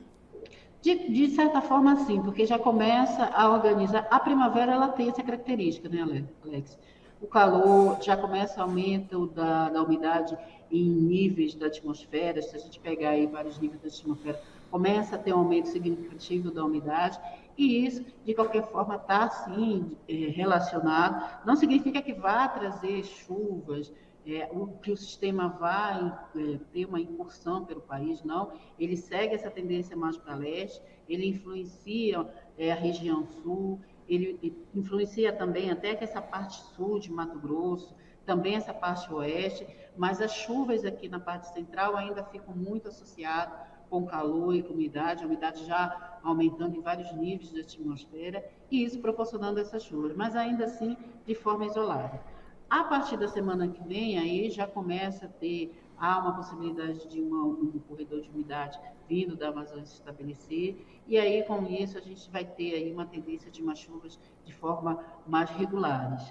De, 0.81 1.13
de, 1.13 1.35
certa 1.35 1.61
forma, 1.61 1.97
sim, 2.07 2.23
porque 2.23 2.47
já 2.47 2.59
começa 2.59 3.27
a 3.27 3.51
organizar. 3.51 4.09
A 4.11 4.19
primavera 4.19 4.73
ela 4.73 4.89
tem 4.89 5.11
essa 5.11 5.23
característica, 5.23 5.87
né, 5.87 6.01
Alex? 6.01 6.79
O 7.21 7.27
calor 7.27 8.01
já 8.03 8.17
começa 8.17 8.63
aumento 8.63 9.27
da, 9.27 9.69
da 9.69 9.83
umidade 9.83 10.37
em 10.71 10.85
níveis 10.85 11.55
da 11.55 11.67
atmosfera. 11.67 12.41
Se 12.41 12.57
a 12.57 12.59
gente 12.59 12.81
pegar 12.81 13.11
aí 13.11 13.27
vários 13.27 13.59
níveis 13.59 13.83
da 13.83 13.89
atmosfera, 13.89 14.41
começa 14.71 15.17
a 15.17 15.19
ter 15.19 15.35
um 15.35 15.41
aumento 15.41 15.69
significativo 15.69 16.51
da 16.51 16.65
umidade. 16.65 17.21
E 17.59 17.85
isso, 17.85 18.03
de 18.25 18.35
qualquer 18.35 18.67
forma, 18.71 18.97
está, 18.97 19.29
sim, 19.29 19.93
é, 20.09 20.13
relacionado. 20.31 21.45
Não 21.45 21.57
significa 21.57 22.01
que 22.01 22.15
vá 22.15 22.49
trazer 22.49 23.05
chuvas, 23.05 23.93
é, 24.27 24.49
o, 24.53 24.67
que 24.67 24.91
o 24.91 24.97
sistema 24.97 25.49
vai 25.49 26.13
é, 26.37 26.59
ter 26.73 26.87
uma 26.87 27.01
incursão 27.01 27.65
pelo 27.65 27.81
país, 27.81 28.23
não. 28.23 28.53
Ele 28.79 28.97
segue 28.97 29.35
essa 29.35 29.51
tendência 29.51 29.97
mais 29.97 30.17
para 30.17 30.35
leste, 30.35 30.81
ele 31.09 31.27
influencia 31.27 32.27
é, 32.57 32.73
a 32.73 32.75
região 32.75 33.27
sul, 33.43 33.81
ele 34.15 34.67
influencia 34.75 35.33
também 35.33 35.71
até 35.71 35.95
que 35.95 36.05
essa 36.05 36.21
parte 36.21 36.61
sul 36.75 36.99
de 36.99 37.11
Mato 37.11 37.39
Grosso, 37.39 37.95
também 38.27 38.55
essa 38.57 38.75
parte 38.75 39.13
oeste, 39.13 39.67
mas 39.97 40.21
as 40.21 40.33
chuvas 40.33 40.85
aqui 40.85 41.09
na 41.09 41.21
parte 41.21 41.53
central 41.53 41.97
ainda 41.97 42.25
ficam 42.25 42.55
muito 42.55 42.89
associadas 42.89 43.59
com 43.89 44.05
calor 44.07 44.55
e 44.55 44.63
com 44.63 44.73
umidade, 44.73 45.25
a 45.25 45.27
umidade 45.27 45.65
já 45.65 46.21
aumentando 46.23 46.77
em 46.77 46.81
vários 46.81 47.13
níveis 47.13 47.53
da 47.53 47.61
atmosfera, 47.61 48.45
e 48.71 48.85
isso 48.85 49.01
proporcionando 49.01 49.59
essas 49.59 49.83
chuvas, 49.83 50.15
mas 50.15 50.37
ainda 50.37 50.65
assim 50.65 50.97
de 51.27 51.35
forma 51.35 51.67
isolada. 51.67 52.21
A 52.69 52.85
partir 52.85 53.17
da 53.17 53.27
semana 53.27 53.67
que 53.67 53.83
vem, 53.83 54.17
aí 54.17 54.49
já 54.49 54.65
começa 54.65 55.27
a 55.27 55.29
ter 55.29 55.75
há 56.01 56.19
uma 56.19 56.33
possibilidade 56.35 57.07
de 57.07 57.21
uma, 57.21 57.45
um 57.45 57.79
corredor 57.87 58.23
de 58.23 58.31
umidade 58.31 58.81
vindo 59.07 59.37
da 59.37 59.51
Amazônia 59.51 59.85
se 59.85 59.95
estabelecer, 59.95 60.87
e 61.07 61.19
aí 61.19 61.43
com 61.43 61.67
isso 61.67 61.99
a 61.99 62.01
gente 62.01 62.31
vai 62.31 62.45
ter 62.45 62.75
aí 62.75 62.93
uma 62.93 63.05
tendência 63.05 63.51
de 63.51 63.61
umas 63.61 63.79
chuvas 63.79 64.19
de 64.45 64.55
forma 64.55 64.99
mais 65.27 65.51
regulares. 65.51 66.23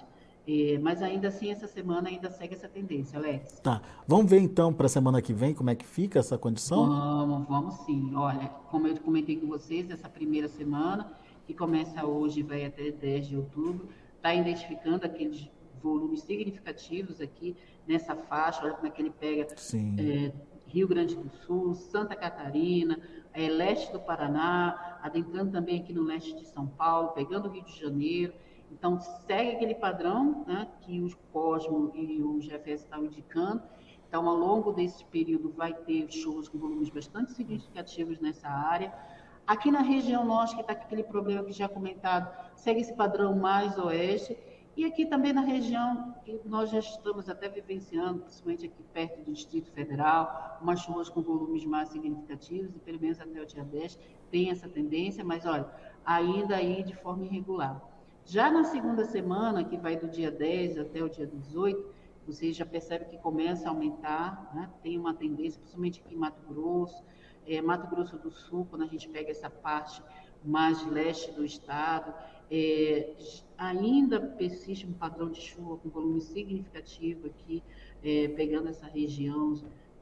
É, 0.48 0.78
mas 0.78 1.02
ainda 1.02 1.28
assim, 1.28 1.50
essa 1.50 1.68
semana 1.68 2.08
ainda 2.08 2.30
segue 2.30 2.54
essa 2.54 2.66
tendência, 2.66 3.18
Alex. 3.18 3.60
Tá. 3.60 3.80
Vamos 4.08 4.28
ver 4.28 4.40
então 4.40 4.72
para 4.72 4.86
a 4.86 4.88
semana 4.88 5.20
que 5.22 5.32
vem 5.32 5.54
como 5.54 5.70
é 5.70 5.74
que 5.74 5.86
fica 5.86 6.18
essa 6.18 6.36
condição? 6.36 6.86
Vamos, 6.86 7.46
vamos 7.46 7.74
sim. 7.84 8.12
Olha, 8.16 8.48
como 8.70 8.88
eu 8.88 8.98
comentei 8.98 9.36
com 9.36 9.46
vocês, 9.46 9.90
essa 9.90 10.08
primeira 10.08 10.48
semana, 10.48 11.12
que 11.46 11.54
começa 11.54 12.04
hoje 12.04 12.40
e 12.40 12.42
vai 12.42 12.64
até 12.64 12.90
10 12.90 13.28
de 13.28 13.36
outubro, 13.36 13.88
está 14.16 14.34
identificando 14.34 15.04
aqueles 15.04 15.48
volumes 15.82 16.22
significativos 16.22 17.20
aqui 17.20 17.56
nessa 17.86 18.14
faixa. 18.14 18.64
Olha 18.64 18.74
como 18.74 18.86
é 18.86 18.90
que 18.90 19.02
ele 19.02 19.10
pega 19.10 19.46
é, 19.98 20.32
Rio 20.66 20.86
Grande 20.86 21.16
do 21.16 21.28
Sul, 21.28 21.74
Santa 21.74 22.14
Catarina, 22.14 23.00
é, 23.32 23.48
leste 23.48 23.92
do 23.92 24.00
Paraná, 24.00 24.98
adentrando 25.02 25.52
também 25.52 25.80
aqui 25.80 25.92
no 25.92 26.02
leste 26.02 26.34
de 26.36 26.46
São 26.46 26.66
Paulo, 26.66 27.08
pegando 27.08 27.48
o 27.48 27.50
Rio 27.50 27.64
de 27.64 27.78
Janeiro. 27.78 28.32
Então, 28.70 29.00
segue 29.00 29.56
aquele 29.56 29.74
padrão 29.74 30.44
né, 30.46 30.68
que 30.82 31.00
o 31.00 31.10
Cosmo 31.32 31.90
e 31.94 32.22
o 32.22 32.38
GFS 32.38 32.82
estão 32.82 33.04
indicando. 33.04 33.62
Então, 34.08 34.28
ao 34.28 34.36
longo 34.36 34.72
desse 34.72 35.04
período, 35.04 35.50
vai 35.50 35.72
ter 35.72 36.10
chuvas 36.10 36.48
com 36.48 36.58
volumes 36.58 36.88
bastante 36.88 37.32
significativos 37.32 38.20
nessa 38.20 38.48
área. 38.48 38.92
Aqui 39.46 39.70
na 39.70 39.80
região 39.80 40.24
norte, 40.24 40.54
que 40.54 40.60
está 40.60 40.72
aquele 40.72 41.02
problema 41.02 41.44
que 41.44 41.52
já 41.52 41.68
comentado, 41.68 42.32
segue 42.56 42.80
esse 42.80 42.94
padrão 42.94 43.34
mais 43.36 43.76
oeste. 43.78 44.36
E 44.80 44.84
aqui 44.86 45.04
também 45.04 45.30
na 45.30 45.42
região 45.42 46.14
que 46.24 46.40
nós 46.46 46.70
já 46.70 46.78
estamos 46.78 47.28
até 47.28 47.50
vivenciando, 47.50 48.20
principalmente 48.20 48.64
aqui 48.64 48.82
perto 48.94 49.22
do 49.22 49.30
Distrito 49.30 49.70
Federal, 49.72 50.58
umas 50.62 50.80
chuvas 50.80 51.10
com 51.10 51.20
volumes 51.20 51.66
mais 51.66 51.90
significativos, 51.90 52.74
e 52.74 52.78
pelo 52.78 52.98
menos 52.98 53.20
até 53.20 53.42
o 53.42 53.44
dia 53.44 53.62
10 53.62 53.98
tem 54.30 54.50
essa 54.50 54.66
tendência, 54.66 55.22
mas 55.22 55.44
olha, 55.44 55.68
ainda 56.02 56.56
aí 56.56 56.82
de 56.82 56.96
forma 56.96 57.26
irregular. 57.26 57.78
Já 58.24 58.50
na 58.50 58.64
segunda 58.64 59.04
semana, 59.04 59.62
que 59.64 59.76
vai 59.76 59.98
do 59.98 60.08
dia 60.08 60.30
10 60.30 60.78
até 60.78 61.04
o 61.04 61.10
dia 61.10 61.26
18, 61.26 61.86
você 62.26 62.50
já 62.50 62.64
percebe 62.64 63.04
que 63.04 63.18
começa 63.18 63.68
a 63.68 63.72
aumentar, 63.72 64.50
né? 64.54 64.70
tem 64.82 64.98
uma 64.98 65.12
tendência, 65.12 65.60
principalmente 65.60 66.00
aqui 66.02 66.14
em 66.14 66.18
Mato 66.18 66.40
Grosso, 66.48 67.04
é, 67.46 67.60
Mato 67.60 67.86
Grosso 67.86 68.16
do 68.16 68.30
Sul, 68.30 68.66
quando 68.70 68.84
a 68.84 68.86
gente 68.86 69.10
pega 69.10 69.30
essa 69.30 69.50
parte 69.50 70.02
mais 70.42 70.82
leste 70.86 71.30
do 71.32 71.44
estado, 71.44 72.14
é, 72.50 73.14
ainda 73.60 74.18
persiste 74.18 74.86
um 74.86 74.92
padrão 74.94 75.30
de 75.30 75.38
chuva 75.38 75.76
com 75.76 75.90
volume 75.90 76.22
significativo 76.22 77.26
aqui, 77.26 77.62
é, 78.02 78.28
pegando 78.28 78.70
essa 78.70 78.86
região 78.86 79.52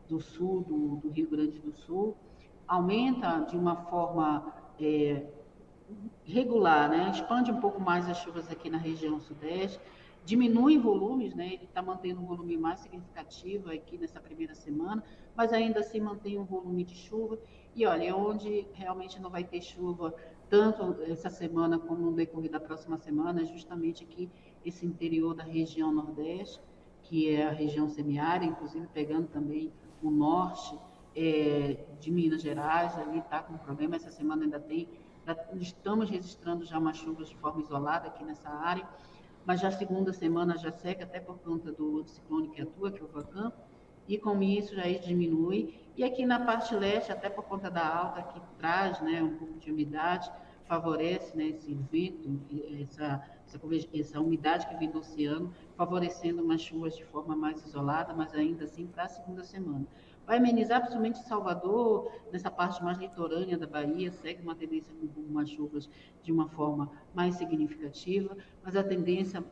do 0.08 0.20
sul 0.20 0.60
do, 0.62 0.96
do, 0.98 1.10
Rio 1.10 1.28
Grande 1.28 1.58
do 1.58 1.72
Sul, 1.72 2.16
aumenta 2.68 3.40
de 3.40 3.56
uma 3.56 3.74
forma 3.74 4.54
é, 4.80 5.26
regular, 6.24 6.88
né? 6.88 7.10
expande 7.10 7.50
um 7.50 7.60
pouco 7.60 7.80
mais 7.80 8.08
as 8.08 8.18
chuvas 8.18 8.48
aqui 8.48 8.70
na 8.70 8.78
região 8.78 9.18
sudeste, 9.18 9.80
diminui 10.24 10.78
volumes, 10.78 11.34
né? 11.34 11.54
ele 11.54 11.64
está 11.64 11.82
mantendo 11.82 12.20
um 12.20 12.26
volume 12.26 12.56
mais 12.56 12.78
significativo 12.78 13.72
aqui 13.72 13.98
nessa 13.98 14.20
primeira 14.20 14.54
semana, 14.54 15.02
mas 15.34 15.52
ainda 15.52 15.80
assim 15.80 16.00
mantém 16.00 16.38
um 16.38 16.44
volume 16.44 16.84
de 16.84 16.94
chuva. 16.94 17.36
E 17.74 17.84
olha, 17.84 18.14
onde 18.14 18.66
realmente 18.72 19.20
não 19.20 19.30
vai 19.30 19.42
ter 19.42 19.60
chuva 19.62 20.14
tanto 20.48 21.02
essa 21.02 21.30
semana 21.30 21.78
como 21.78 22.10
no 22.10 22.12
decorrer 22.12 22.50
da 22.50 22.60
próxima 22.60 22.96
semana, 22.98 23.42
é 23.42 23.44
justamente 23.44 24.04
aqui 24.04 24.30
esse 24.64 24.86
interior 24.86 25.34
da 25.34 25.44
região 25.44 25.92
nordeste, 25.92 26.60
que 27.02 27.30
é 27.30 27.46
a 27.46 27.50
região 27.50 27.88
semiária, 27.88 28.46
inclusive 28.46 28.86
pegando 28.88 29.28
também 29.28 29.72
o 30.02 30.10
norte 30.10 30.78
é, 31.14 31.78
de 32.00 32.10
Minas 32.10 32.42
Gerais, 32.42 32.96
ali 32.98 33.18
está 33.18 33.42
com 33.42 33.56
problema, 33.58 33.96
essa 33.96 34.10
semana 34.10 34.44
ainda 34.44 34.60
tem, 34.60 34.88
estamos 35.60 36.08
registrando 36.08 36.64
já 36.64 36.78
umas 36.78 36.96
chuvas 36.96 37.28
de 37.28 37.36
forma 37.36 37.60
isolada 37.60 38.08
aqui 38.08 38.24
nessa 38.24 38.48
área, 38.48 38.86
mas 39.44 39.60
já 39.60 39.70
segunda 39.70 40.12
semana 40.12 40.56
já 40.58 40.70
seca, 40.70 41.04
até 41.04 41.20
por 41.20 41.38
conta 41.38 41.72
do 41.72 42.04
ciclone 42.06 42.48
que 42.48 42.62
atua, 42.62 42.90
que 42.90 43.00
é 43.00 43.04
o 43.04 43.08
Vacan, 43.08 43.52
e 44.06 44.18
com 44.18 44.42
isso 44.42 44.74
já 44.74 44.82
diminui. 44.98 45.74
E 45.98 46.04
aqui 46.04 46.24
na 46.24 46.38
parte 46.38 46.72
leste, 46.76 47.10
até 47.10 47.28
por 47.28 47.42
conta 47.42 47.68
da 47.68 47.84
alta 47.84 48.22
que 48.22 48.40
traz 48.56 49.00
né, 49.00 49.20
um 49.20 49.34
pouco 49.34 49.58
de 49.58 49.72
umidade, 49.72 50.30
favorece 50.62 51.36
né, 51.36 51.46
esse 51.48 51.74
vento, 51.74 52.40
essa, 52.80 53.20
essa, 53.44 53.60
essa 53.92 54.20
umidade 54.20 54.68
que 54.68 54.76
vem 54.76 54.88
do 54.88 55.00
oceano, 55.00 55.52
favorecendo 55.76 56.40
umas 56.40 56.60
chuvas 56.60 56.96
de 56.96 57.04
forma 57.06 57.34
mais 57.34 57.66
isolada, 57.66 58.14
mas 58.14 58.32
ainda 58.32 58.66
assim 58.66 58.86
para 58.86 59.02
a 59.02 59.08
segunda 59.08 59.42
semana. 59.42 59.84
Vai 60.24 60.36
amenizar 60.36 60.78
principalmente 60.82 61.18
Salvador, 61.24 62.12
nessa 62.30 62.48
parte 62.48 62.80
mais 62.80 62.96
litorânea 62.96 63.58
da 63.58 63.66
Bahia, 63.66 64.12
segue 64.12 64.40
uma 64.40 64.54
tendência 64.54 64.94
com 64.94 65.20
umas 65.20 65.50
chuvas 65.50 65.90
de 66.22 66.30
uma 66.30 66.48
forma 66.48 66.92
mais 67.12 67.34
significativa, 67.34 68.36
mas 68.62 68.76
a 68.76 68.84
tendência 68.84 69.42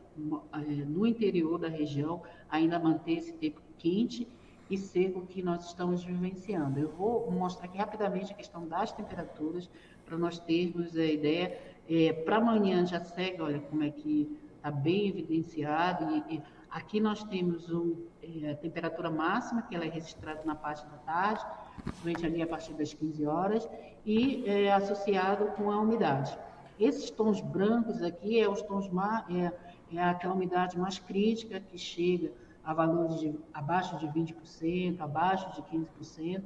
é, 0.53 0.85
no 0.85 1.05
interior 1.05 1.59
da 1.59 1.67
região 1.67 2.23
ainda 2.49 2.79
manter 2.79 3.17
esse 3.17 3.33
tempo 3.33 3.59
quente 3.77 4.25
e 4.69 4.77
seco 4.77 5.21
que 5.25 5.41
nós 5.41 5.65
estamos 5.65 6.03
vivenciando. 6.03 6.79
Eu 6.79 6.89
vou 6.89 7.31
mostrar 7.31 7.65
aqui 7.65 7.77
rapidamente 7.77 8.31
a 8.31 8.35
questão 8.35 8.67
das 8.67 8.91
temperaturas, 8.91 9.69
para 10.05 10.17
nós 10.17 10.39
termos 10.39 10.95
a 10.97 11.05
ideia. 11.05 11.57
É, 11.89 12.13
para 12.13 12.37
amanhã 12.37 12.85
já 12.85 12.99
segue, 12.99 13.41
olha 13.41 13.59
como 13.59 13.83
é 13.83 13.89
que 13.89 14.37
está 14.57 14.71
bem 14.71 15.07
evidenciado, 15.07 16.23
e, 16.29 16.35
e 16.35 16.43
Aqui 16.69 16.99
nós 16.99 17.23
temos 17.23 17.71
um, 17.71 17.95
é, 18.21 18.51
a 18.51 18.55
temperatura 18.55 19.09
máxima, 19.09 19.61
que 19.61 19.75
ela 19.75 19.85
é 19.85 19.89
registrada 19.89 20.41
na 20.45 20.53
parte 20.53 20.85
da 20.87 20.97
tarde, 20.97 21.45
principalmente 21.83 22.25
ali 22.25 22.41
a 22.41 22.47
partir 22.47 22.73
das 22.73 22.93
15 22.93 23.25
horas, 23.25 23.67
e 24.05 24.43
é, 24.45 24.71
associado 24.73 25.45
com 25.55 25.71
a 25.71 25.79
umidade. 25.79 26.37
Esses 26.79 27.09
tons 27.09 27.41
brancos 27.41 28.03
aqui 28.03 28.39
é 28.39 28.47
os 28.49 28.61
tons 28.61 28.89
mais, 28.89 29.25
é, 29.35 29.51
é 29.95 30.03
aquela 30.03 30.33
umidade 30.33 30.77
mais 30.77 30.99
crítica 30.99 31.59
que 31.59 31.77
chega 31.77 32.31
a 32.67 32.73
valores 32.73 33.17
de 33.21 33.33
abaixo 33.53 33.97
de 33.97 34.05
20%, 34.07 34.99
abaixo 34.99 35.49
de 35.55 35.61
15%. 35.61 36.43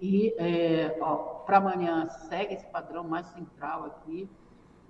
E 0.00 0.34
é, 0.36 0.88
para 1.46 1.58
amanhã 1.58 2.08
segue 2.08 2.54
esse 2.54 2.66
padrão 2.66 3.04
mais 3.04 3.28
central 3.28 3.84
aqui, 3.84 4.28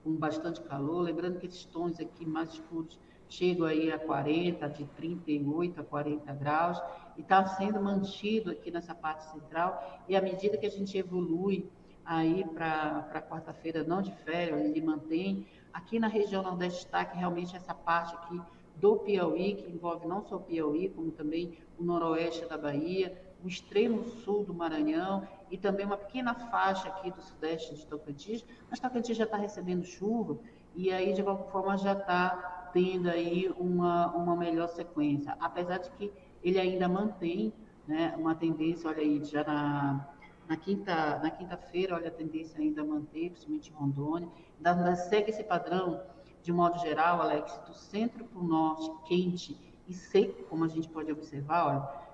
com 0.03 0.17
bastante 0.17 0.63
calor. 0.63 1.03
Lembrando 1.03 1.39
que 1.39 1.47
esses 1.47 1.67
tons 1.67 2.01
aqui 2.01 2.25
mais 2.25 2.55
escuros 2.55 2.99
chegam 3.29 3.67
aí 3.67 3.93
a 3.93 3.99
40, 3.99 4.67
de 4.71 4.87
38 4.87 5.81
a 5.83 5.85
40 5.85 6.33
graus, 6.33 6.83
e 7.19 7.21
está 7.21 7.45
sendo 7.45 7.79
mantido 7.83 8.51
aqui 8.51 8.71
nessa 8.71 8.95
parte 8.95 9.31
central, 9.31 10.03
e 10.09 10.17
à 10.17 10.23
medida 10.23 10.57
que 10.57 10.67
a 10.67 10.71
gente 10.71 10.97
evolui 10.97 11.71
aí 12.07 12.43
para 12.55 13.23
quarta-feira, 13.29 13.85
não 13.85 14.01
de 14.01 14.13
férias, 14.25 14.65
ele 14.65 14.81
mantém. 14.81 15.47
Aqui 15.75 15.99
na 16.01 16.09
região 16.09 16.43
Nordeste 16.43 16.87
está 16.87 17.05
que 17.05 17.19
realmente 17.19 17.55
essa 17.55 17.75
parte 17.75 18.15
aqui 18.15 18.41
do 18.81 18.97
Piauí, 18.97 19.55
que 19.55 19.71
envolve 19.71 20.07
não 20.07 20.23
só 20.23 20.37
o 20.37 20.41
Piauí, 20.41 20.89
como 20.89 21.11
também 21.11 21.59
o 21.79 21.85
noroeste 21.85 22.47
da 22.47 22.57
Bahia, 22.57 23.17
o 23.45 23.49
extremo 23.49 24.05
sul 24.05 24.45
do 24.45 24.55
Maranhão 24.55 25.27
e 25.51 25.57
também 25.57 25.87
uma 25.87 25.97
pequena 25.97 26.35
faixa 26.35 26.89
aqui 26.89 27.11
do 27.11 27.21
sudeste 27.21 27.75
de 27.75 27.87
Tocantins, 27.87 28.45
mas 28.69 28.81
Tocantins 28.81 29.17
já 29.17 29.25
está 29.25 29.37
recebendo 29.37 29.85
chuva 29.85 30.39
e 30.75 30.93
aí 30.93 31.13
de 31.13 31.21
alguma 31.21 31.39
forma 31.51 31.77
já 31.77 31.93
está 31.93 32.71
tendo 32.73 33.09
aí 33.09 33.53
uma, 33.59 34.15
uma 34.15 34.37
melhor 34.37 34.69
sequência, 34.69 35.37
apesar 35.41 35.79
de 35.79 35.91
que 35.93 36.13
ele 36.43 36.59
ainda 36.59 36.89
mantém 36.89 37.53
né, 37.87 38.15
uma 38.17 38.35
tendência, 38.35 38.89
olha 38.89 39.01
aí, 39.01 39.23
já 39.25 39.43
na, 39.43 40.09
na 40.49 40.57
quinta 40.57 41.19
na 41.19 41.31
quinta-feira, 41.31 41.97
olha 41.97 42.09
a 42.09 42.13
tendência 42.13 42.61
ainda 42.61 42.83
a 42.83 42.85
manter, 42.85 43.31
principalmente 43.31 43.71
em 43.71 43.75
Rondônia, 43.75 44.29
ainda 44.63 44.95
segue 44.95 45.31
esse 45.31 45.43
padrão, 45.43 46.01
de 46.43 46.53
modo 46.53 46.79
geral, 46.79 47.21
Alex, 47.21 47.59
do 47.67 47.75
centro 47.75 48.25
para 48.25 48.39
o 48.41 48.45
norte, 48.45 48.91
quente 49.07 49.57
e 49.87 49.93
seco, 49.93 50.45
como 50.45 50.65
a 50.65 50.69
gente 50.69 50.89
pode 50.89 51.11
observar, 51.11 51.67
olha, 51.67 52.11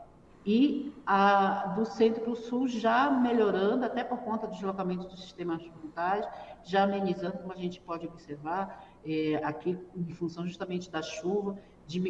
e 0.47 0.95
a, 1.05 1.75
do 1.75 1.85
centro 1.85 2.23
para 2.23 2.33
o 2.33 2.37
sul 2.37 2.69
já 2.69 3.11
melhorando, 3.11 3.85
até 3.85 4.05
por 4.05 4.19
conta 4.19 4.47
do 4.47 4.53
deslocamento 4.53 5.09
dos 5.09 5.21
sistemas 5.23 5.61
frontais, 5.67 6.25
já 6.63 6.85
amenizando, 6.85 7.39
como 7.39 7.53
a 7.53 7.57
gente 7.57 7.81
pode 7.81 8.07
observar, 8.07 8.85
é, 9.05 9.37
aqui 9.43 9.77
em 9.97 10.15
função 10.15 10.47
justamente 10.47 10.89
da 10.89 11.03
chuva, 11.03 11.59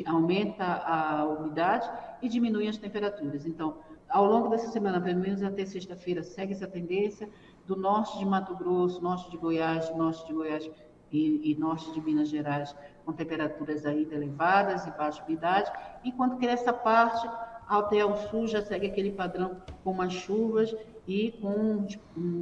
aumenta 0.06 0.64
a 0.64 1.24
umidade 1.24 1.90
e 2.20 2.28
diminui 2.28 2.68
as 2.68 2.76
temperaturas. 2.76 3.46
Então, 3.46 3.78
ao 4.08 4.24
longo 4.26 4.48
dessa 4.48 4.68
semana, 4.68 5.00
pelo 5.00 5.18
menos 5.18 5.42
até 5.42 5.64
sexta-feira, 5.64 6.22
segue 6.22 6.52
essa 6.52 6.66
tendência 6.66 7.28
do 7.66 7.74
norte 7.74 8.18
de 8.18 8.24
Mato 8.24 8.54
Grosso, 8.54 9.02
norte 9.02 9.30
de 9.30 9.36
Goiás, 9.36 9.94
norte 9.96 10.26
de 10.26 10.32
Goiás 10.32 10.70
e, 11.10 11.52
e 11.52 11.54
norte 11.54 11.92
de 11.92 12.00
Minas 12.00 12.28
Gerais, 12.28 12.74
com 13.04 13.12
temperaturas 13.12 13.86
ainda 13.86 14.14
elevadas 14.14 14.86
e 14.86 14.90
baixa 14.90 15.22
umidade, 15.24 15.70
enquanto 16.04 16.36
que 16.38 16.46
nessa 16.46 16.72
parte 16.72 17.28
até 17.68 18.00
ao 18.00 18.16
sul 18.28 18.46
já 18.46 18.62
segue 18.62 18.86
aquele 18.86 19.10
padrão 19.10 19.56
com 19.82 20.00
as 20.00 20.12
chuvas 20.12 20.74
e 21.06 21.32
com 21.40 21.86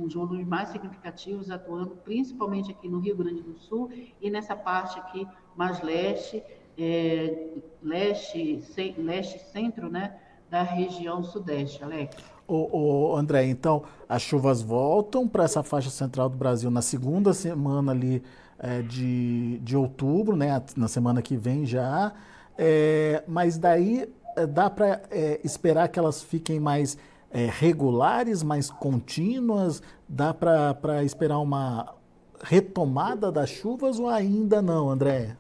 os 0.04 0.14
volumes 0.14 0.46
mais 0.46 0.68
significativos 0.70 1.50
atuando 1.50 1.96
principalmente 2.04 2.70
aqui 2.70 2.88
no 2.88 2.98
Rio 2.98 3.16
Grande 3.16 3.42
do 3.42 3.58
Sul 3.58 3.90
e 4.20 4.30
nessa 4.30 4.56
parte 4.56 4.98
aqui 4.98 5.26
mais 5.56 5.82
leste, 5.82 6.42
é, 6.78 7.48
leste, 7.82 8.62
ce, 8.62 8.94
leste 8.98 9.38
centro, 9.50 9.88
né, 9.88 10.18
da 10.50 10.62
região 10.62 11.22
sudeste, 11.22 11.82
Alex. 11.82 12.16
O, 12.46 13.12
o 13.12 13.16
André, 13.16 13.46
então 13.46 13.84
as 14.08 14.20
chuvas 14.20 14.60
voltam 14.60 15.26
para 15.26 15.44
essa 15.44 15.62
faixa 15.62 15.88
central 15.88 16.28
do 16.28 16.36
Brasil 16.36 16.70
na 16.70 16.82
segunda 16.82 17.32
semana 17.32 17.92
ali 17.92 18.22
é, 18.58 18.82
de, 18.82 19.58
de 19.58 19.76
outubro, 19.76 20.36
né, 20.36 20.62
na 20.76 20.88
semana 20.88 21.22
que 21.22 21.36
vem 21.36 21.66
já, 21.66 22.12
é, 22.56 23.22
mas 23.26 23.58
daí 23.58 24.08
é, 24.36 24.46
dá 24.46 24.70
para 24.70 25.02
é, 25.10 25.40
esperar 25.44 25.88
que 25.88 25.98
elas 25.98 26.22
fiquem 26.22 26.60
mais 26.60 26.96
é, 27.30 27.46
regulares, 27.46 28.42
mais 28.42 28.70
contínuas? 28.70 29.82
Dá 30.08 30.32
para 30.32 31.02
esperar 31.04 31.38
uma 31.38 31.94
retomada 32.42 33.32
das 33.32 33.50
chuvas 33.50 33.98
ou 33.98 34.08
ainda 34.08 34.60
não, 34.62 34.90
André? 34.90 35.36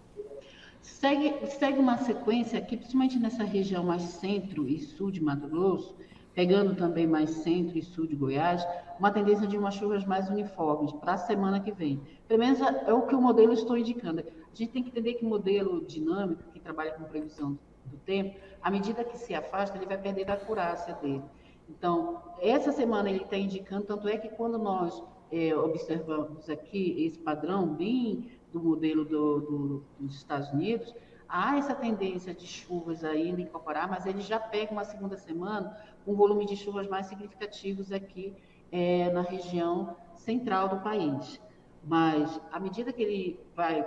segue, 1.04 1.34
segue 1.58 1.78
uma 1.78 1.98
sequência 1.98 2.58
aqui, 2.58 2.78
principalmente 2.78 3.18
nessa 3.18 3.44
região 3.44 3.84
mais 3.84 4.02
centro 4.02 4.66
e 4.66 4.78
sul 4.80 5.10
de 5.10 5.22
Mato 5.22 5.46
Grosso, 5.46 5.94
pegando 6.34 6.74
também 6.74 7.06
mais 7.06 7.30
centro 7.30 7.78
e 7.78 7.82
sul 7.82 8.06
de 8.06 8.16
Goiás, 8.16 8.66
uma 8.98 9.10
tendência 9.10 9.46
de 9.46 9.56
umas 9.56 9.74
chuvas 9.74 10.04
mais 10.04 10.28
uniformes 10.28 10.92
para 10.92 11.14
a 11.14 11.18
semana 11.18 11.60
que 11.60 11.72
vem. 11.72 12.00
Pelo 12.26 12.40
menos 12.40 12.60
é 12.60 12.92
o 12.92 13.02
que 13.02 13.14
o 13.14 13.20
modelo 13.20 13.52
estou 13.52 13.78
indicando. 13.78 14.20
A 14.20 14.56
gente 14.56 14.72
tem 14.72 14.82
que 14.82 14.90
entender 14.90 15.14
que 15.14 15.24
o 15.24 15.28
modelo 15.28 15.84
dinâmico, 15.84 16.42
que 16.52 16.60
trabalha 16.60 16.92
com 16.92 17.04
previsão 17.04 17.58
do 17.86 17.96
tempo, 17.98 18.38
à 18.62 18.70
medida 18.70 19.04
que 19.04 19.16
se 19.18 19.34
afasta, 19.34 19.76
ele 19.76 19.86
vai 19.86 19.98
perder 19.98 20.24
da 20.24 20.34
acurácia 20.34 20.94
dele. 20.94 21.22
Então, 21.68 22.22
essa 22.40 22.72
semana 22.72 23.08
ele 23.08 23.22
está 23.22 23.36
indicando, 23.36 23.84
tanto 23.84 24.08
é 24.08 24.16
que 24.18 24.28
quando 24.28 24.58
nós 24.58 25.02
é, 25.30 25.54
observamos 25.56 26.48
aqui 26.48 27.04
esse 27.04 27.18
padrão 27.18 27.66
bem 27.66 28.30
do 28.52 28.60
modelo 28.60 29.04
do, 29.04 29.40
do, 29.40 29.84
dos 29.98 30.16
Estados 30.16 30.48
Unidos, 30.50 30.94
há 31.34 31.58
essa 31.58 31.74
tendência 31.74 32.32
de 32.32 32.46
chuvas 32.46 33.02
ainda 33.02 33.40
incorporar, 33.40 33.88
mas 33.88 34.06
ele 34.06 34.20
já 34.20 34.38
pega 34.38 34.70
uma 34.70 34.84
segunda 34.84 35.16
semana 35.16 35.76
um 36.06 36.14
volume 36.14 36.46
de 36.46 36.54
chuvas 36.54 36.86
mais 36.86 37.06
significativos 37.06 37.90
aqui 37.90 38.32
é, 38.70 39.10
na 39.10 39.22
região 39.22 39.96
central 40.14 40.68
do 40.68 40.78
país. 40.78 41.40
Mas, 41.82 42.40
à 42.52 42.60
medida 42.60 42.92
que 42.92 43.02
ele 43.02 43.40
vai 43.56 43.84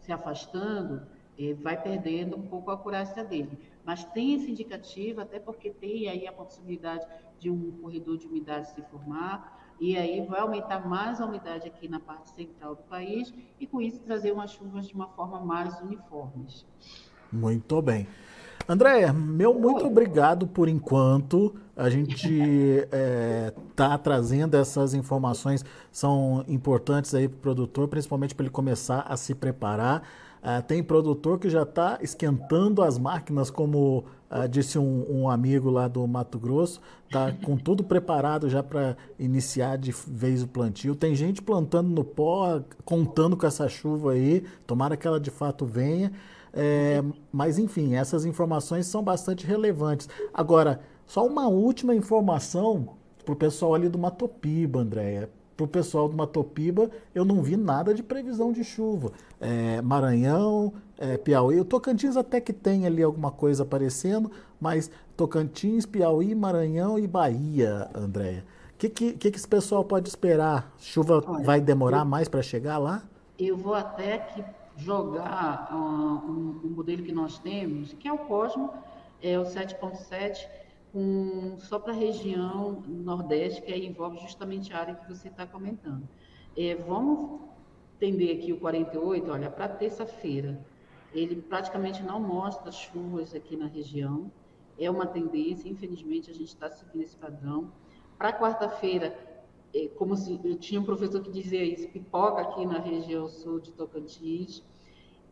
se 0.00 0.10
afastando, 0.10 1.06
é, 1.38 1.54
vai 1.54 1.80
perdendo 1.80 2.36
um 2.36 2.42
pouco 2.42 2.72
a 2.72 2.74
acurácia 2.74 3.22
dele. 3.22 3.56
Mas 3.84 4.04
tem 4.06 4.34
esse 4.34 4.50
indicativo, 4.50 5.20
até 5.20 5.38
porque 5.38 5.70
tem 5.70 6.08
aí 6.08 6.26
a 6.26 6.32
possibilidade 6.32 7.06
de 7.38 7.48
um 7.48 7.70
corredor 7.80 8.18
de 8.18 8.26
umidade 8.26 8.68
se 8.68 8.82
formar, 8.82 9.59
e 9.80 9.96
aí 9.96 10.24
vai 10.26 10.40
aumentar 10.40 10.86
mais 10.86 11.20
a 11.20 11.24
umidade 11.24 11.66
aqui 11.66 11.88
na 11.88 11.98
parte 11.98 12.30
central 12.30 12.74
do 12.74 12.82
país, 12.82 13.32
e 13.58 13.66
com 13.66 13.80
isso 13.80 13.98
trazer 14.00 14.30
umas 14.30 14.52
chuvas 14.52 14.86
de 14.86 14.94
uma 14.94 15.08
forma 15.08 15.40
mais 15.40 15.80
uniformes. 15.80 16.66
Muito 17.32 17.80
bem. 17.80 18.06
André, 18.68 19.10
meu 19.12 19.52
muito 19.52 19.86
obrigado 19.86 20.46
por 20.46 20.68
enquanto. 20.68 21.54
A 21.74 21.88
gente 21.88 22.28
está 23.70 23.94
é, 23.94 23.98
trazendo 23.98 24.56
essas 24.56 24.94
informações, 24.94 25.64
são 25.90 26.44
importantes 26.46 27.14
aí 27.14 27.26
para 27.26 27.36
o 27.36 27.40
produtor, 27.40 27.88
principalmente 27.88 28.34
para 28.34 28.44
ele 28.44 28.52
começar 28.52 29.00
a 29.08 29.16
se 29.16 29.34
preparar. 29.34 30.02
Uh, 30.42 30.62
tem 30.66 30.82
produtor 30.82 31.38
que 31.38 31.50
já 31.50 31.62
está 31.62 31.98
esquentando 32.00 32.82
as 32.82 32.98
máquinas, 32.98 33.50
como 33.50 34.04
uh, 34.30 34.48
disse 34.48 34.78
um, 34.78 35.04
um, 35.08 35.28
amigo 35.28 35.68
lá 35.68 35.86
do 35.86 36.06
Mato 36.06 36.38
Grosso, 36.38 36.80
está 37.04 37.30
com 37.44 37.58
tudo 37.58 37.84
preparado 37.84 38.48
já 38.48 38.62
para 38.62 38.96
iniciar 39.18 39.76
de 39.76 39.92
vez 40.06 40.42
o 40.42 40.48
plantio. 40.48 40.94
Tem 40.96 41.14
gente 41.14 41.42
plantando 41.42 41.90
no 41.90 42.02
pó, 42.02 42.62
contando 42.86 43.36
com 43.36 43.46
essa 43.46 43.68
chuva 43.68 44.12
aí, 44.12 44.42
tomara 44.66 44.96
que 44.96 45.06
ela 45.06 45.20
de 45.20 45.30
fato 45.30 45.66
venha. 45.66 46.10
É, 46.52 47.02
mas, 47.30 47.58
enfim, 47.58 47.94
essas 47.94 48.24
informações 48.24 48.86
são 48.86 49.02
bastante 49.02 49.46
relevantes. 49.46 50.08
Agora, 50.32 50.80
só 51.06 51.26
uma 51.26 51.48
última 51.48 51.94
informação 51.94 52.96
para 53.24 53.32
o 53.34 53.36
pessoal 53.36 53.74
ali 53.74 53.88
do 53.88 53.98
Matopiba, 53.98 54.80
Andréia. 54.80 55.28
Para 55.60 55.66
o 55.66 55.68
pessoal 55.68 56.08
do 56.08 56.16
Matopiba, 56.16 56.90
eu 57.14 57.22
não 57.22 57.42
vi 57.42 57.54
nada 57.54 57.92
de 57.92 58.02
previsão 58.02 58.50
de 58.50 58.64
chuva. 58.64 59.12
É, 59.38 59.82
Maranhão, 59.82 60.72
é, 60.96 61.18
Piauí, 61.18 61.60
o 61.60 61.66
Tocantins 61.66 62.16
até 62.16 62.40
que 62.40 62.50
tem 62.50 62.86
ali 62.86 63.02
alguma 63.02 63.30
coisa 63.30 63.62
aparecendo, 63.62 64.32
mas 64.58 64.90
Tocantins, 65.18 65.84
Piauí, 65.84 66.34
Maranhão 66.34 66.98
e 66.98 67.06
Bahia, 67.06 67.90
Andréia. 67.94 68.42
O 68.72 68.78
que, 68.78 68.88
que, 68.88 69.12
que, 69.12 69.28
esse 69.28 69.46
pessoal 69.46 69.84
pode 69.84 70.08
esperar? 70.08 70.72
Chuva 70.78 71.22
Olha, 71.26 71.44
vai 71.44 71.60
demorar 71.60 72.00
eu, 72.00 72.04
mais 72.06 72.26
para 72.26 72.40
chegar 72.40 72.78
lá? 72.78 73.02
Eu 73.38 73.54
vou 73.54 73.74
até 73.74 74.16
que 74.16 74.42
jogar 74.78 75.68
uh, 75.70 75.76
um, 75.76 76.60
um, 76.64 76.70
modelo 76.70 77.02
que 77.02 77.12
nós 77.12 77.38
temos, 77.38 77.92
que 77.92 78.08
é 78.08 78.12
o 78.14 78.16
Cosmo, 78.16 78.70
é 79.22 79.38
o 79.38 79.42
7.7, 79.42 80.38
um, 80.94 81.56
só 81.58 81.78
para 81.78 81.92
a 81.92 81.96
região 81.96 82.82
Nordeste, 82.86 83.62
que 83.62 83.72
aí 83.72 83.86
envolve 83.86 84.18
justamente 84.18 84.72
a 84.72 84.78
área 84.78 84.94
que 84.94 85.08
você 85.08 85.28
está 85.28 85.46
comentando. 85.46 86.08
É, 86.56 86.74
vamos 86.74 87.40
entender 87.96 88.32
aqui 88.32 88.52
o 88.52 88.58
48, 88.58 89.30
olha, 89.30 89.50
para 89.50 89.68
terça-feira, 89.68 90.58
ele 91.12 91.36
praticamente 91.36 92.02
não 92.02 92.20
mostra 92.20 92.72
chuvas 92.72 93.34
aqui 93.34 93.56
na 93.56 93.66
região, 93.66 94.30
é 94.78 94.90
uma 94.90 95.06
tendência, 95.06 95.68
infelizmente 95.68 96.30
a 96.30 96.34
gente 96.34 96.48
está 96.48 96.70
seguindo 96.70 97.02
esse 97.02 97.16
padrão. 97.16 97.70
Para 98.16 98.32
quarta-feira, 98.32 99.16
é, 99.74 99.88
como 99.88 100.16
se 100.16 100.40
eu 100.42 100.56
tinha 100.58 100.80
um 100.80 100.84
professor 100.84 101.22
que 101.22 101.30
dizia 101.30 101.62
isso, 101.62 101.88
pipoca 101.88 102.40
aqui 102.40 102.64
na 102.64 102.78
região 102.78 103.28
sul 103.28 103.60
de 103.60 103.72
Tocantins. 103.72 104.64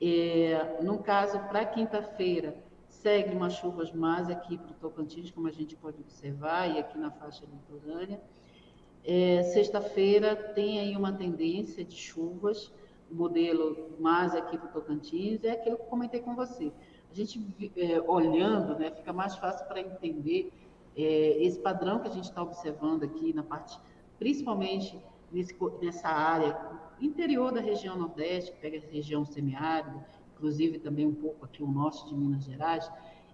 É, 0.01 0.81
no 0.83 0.99
caso, 0.99 1.39
para 1.49 1.65
quinta-feira, 1.65 2.57
segue 3.03 3.35
umas 3.35 3.55
chuvas 3.55 3.93
mais 3.93 4.29
aqui 4.29 4.57
para 4.59 4.71
o 4.71 4.75
Tocantins, 4.75 5.31
como 5.31 5.47
a 5.47 5.53
gente 5.53 5.77
pode 5.77 6.01
observar, 6.01 6.69
e 6.69 6.79
aqui 6.79 6.99
na 6.99 7.11
faixa 7.11 7.45
litorânea. 7.47 8.21
É, 9.05 9.43
Sexta-feira 9.45 10.37
tem 10.37 10.81
aí 10.81 10.97
uma 10.97 11.13
tendência 11.13 11.85
de 11.85 11.97
chuvas, 11.97 12.73
modelo 13.11 13.97
mais 13.99 14.35
aqui 14.35 14.59
para 14.59 14.69
o 14.69 14.73
Tocantins, 14.73 15.43
é 15.45 15.53
aquilo 15.53 15.77
que 15.77 15.83
eu 15.83 15.87
comentei 15.87 16.21
com 16.21 16.35
você. 16.35 16.73
A 17.11 17.15
gente, 17.15 17.73
é, 17.77 18.01
olhando, 18.01 18.79
né, 18.79 18.91
fica 18.91 19.13
mais 19.13 19.35
fácil 19.37 19.67
para 19.67 19.81
entender 19.81 20.53
é, 20.97 21.43
esse 21.43 21.59
padrão 21.59 22.01
que 22.01 22.09
a 22.09 22.13
gente 22.13 22.25
está 22.25 22.43
observando 22.43 23.05
aqui 23.05 23.33
na 23.33 23.43
parte 23.43 23.79
principalmente 24.19 24.99
nesse, 25.31 25.57
nessa 25.81 26.09
área 26.09 26.59
interior 27.01 27.53
da 27.53 27.61
região 27.61 27.97
Nordeste, 27.97 28.53
que 28.53 28.59
pega 28.59 28.79
a 28.79 28.91
região 28.91 29.25
semiárida, 29.25 30.05
inclusive 30.39 30.79
também 30.79 31.05
um 31.05 31.15
pouco 31.15 31.45
aqui 31.45 31.63
o 31.63 31.67
norte 31.67 32.07
de 32.07 32.15
Minas 32.15 32.45
Gerais, 32.45 32.89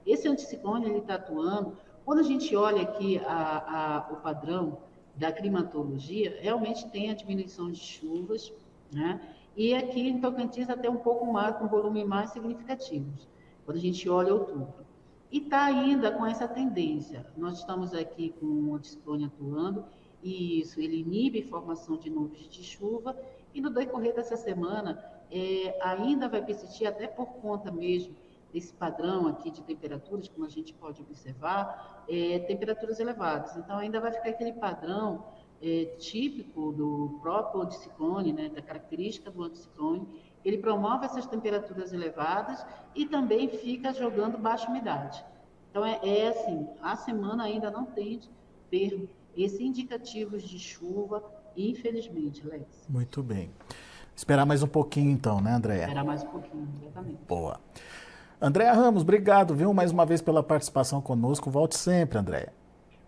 esse 0.06 0.26
anticiclone 0.26 0.90
está 0.98 1.14
atuando. 1.14 1.76
Quando 2.04 2.20
a 2.20 2.22
gente 2.22 2.56
olha 2.56 2.82
aqui 2.82 3.18
a, 3.18 4.06
a, 4.08 4.12
o 4.12 4.16
padrão 4.16 4.78
da 5.14 5.30
climatologia, 5.30 6.36
realmente 6.40 6.88
tem 6.88 7.10
a 7.10 7.14
diminuição 7.14 7.70
de 7.70 7.78
chuvas, 7.78 8.52
né? 8.92 9.20
E 9.56 9.72
aqui 9.72 10.08
em 10.08 10.20
Tocantins 10.20 10.68
até 10.68 10.90
um 10.90 10.96
pouco 10.96 11.30
mais, 11.32 11.56
com 11.56 11.68
volume 11.68 12.04
mais 12.04 12.30
significativos, 12.30 13.28
quando 13.64 13.76
a 13.76 13.80
gente 13.80 14.08
olha 14.08 14.34
outubro. 14.34 14.84
E 15.30 15.38
está 15.38 15.64
ainda 15.64 16.10
com 16.10 16.26
essa 16.26 16.48
tendência. 16.48 17.24
Nós 17.36 17.58
estamos 17.58 17.94
aqui 17.94 18.34
com 18.40 18.46
o 18.46 18.74
anticiclone 18.74 19.26
atuando 19.26 19.84
e 20.22 20.60
isso, 20.60 20.80
ele 20.80 21.00
inibe 21.00 21.42
a 21.42 21.48
formação 21.48 21.96
de 21.96 22.10
nuvens 22.10 22.48
de 22.48 22.62
chuva 22.62 23.16
e 23.54 23.60
no 23.60 23.70
decorrer 23.70 24.14
dessa 24.14 24.36
semana 24.36 25.04
é, 25.30 25.78
ainda 25.82 26.28
vai 26.28 26.42
persistir, 26.44 26.86
até 26.86 27.06
por 27.06 27.26
conta 27.26 27.70
mesmo 27.70 28.14
desse 28.52 28.72
padrão 28.72 29.26
aqui 29.26 29.50
de 29.50 29.62
temperaturas, 29.62 30.28
como 30.28 30.46
a 30.46 30.48
gente 30.48 30.72
pode 30.74 31.02
observar, 31.02 32.04
é, 32.08 32.38
temperaturas 32.40 33.00
elevadas. 33.00 33.56
Então, 33.56 33.78
ainda 33.78 34.00
vai 34.00 34.12
ficar 34.12 34.30
aquele 34.30 34.52
padrão 34.52 35.24
é, 35.60 35.86
típico 35.98 36.72
do 36.72 37.18
próprio 37.20 37.62
anticiclone, 37.62 38.32
né, 38.32 38.48
da 38.48 38.62
característica 38.62 39.30
do 39.30 39.42
anticiclone, 39.42 40.06
ele 40.44 40.58
promove 40.58 41.06
essas 41.06 41.26
temperaturas 41.26 41.92
elevadas 41.92 42.64
e 42.94 43.06
também 43.06 43.48
fica 43.48 43.92
jogando 43.92 44.36
baixa 44.36 44.68
umidade. 44.68 45.24
Então, 45.70 45.84
é, 45.84 45.98
é 46.02 46.28
assim, 46.28 46.68
a 46.82 46.94
semana 46.94 47.44
ainda 47.44 47.70
não 47.70 47.84
tem 47.86 48.20
ter 48.70 49.08
esses 49.36 49.58
indicativos 49.58 50.42
de 50.42 50.58
chuva, 50.58 51.24
infelizmente, 51.56 52.42
Alex. 52.46 52.86
Muito 52.88 53.22
bem. 53.22 53.50
Esperar 54.16 54.46
mais 54.46 54.62
um 54.62 54.66
pouquinho 54.66 55.10
então, 55.10 55.40
né, 55.40 55.52
Andréa? 55.52 55.82
Esperar 55.82 56.04
mais 56.04 56.22
um 56.22 56.26
pouquinho, 56.28 56.68
exatamente. 56.80 57.18
Boa. 57.28 57.58
Andréa 58.40 58.72
Ramos, 58.72 59.02
obrigado, 59.02 59.54
viu, 59.54 59.72
mais 59.72 59.90
uma 59.90 60.04
vez 60.04 60.20
pela 60.20 60.42
participação 60.42 61.00
conosco. 61.00 61.50
Volte 61.50 61.76
sempre, 61.76 62.18
Andréa. 62.18 62.52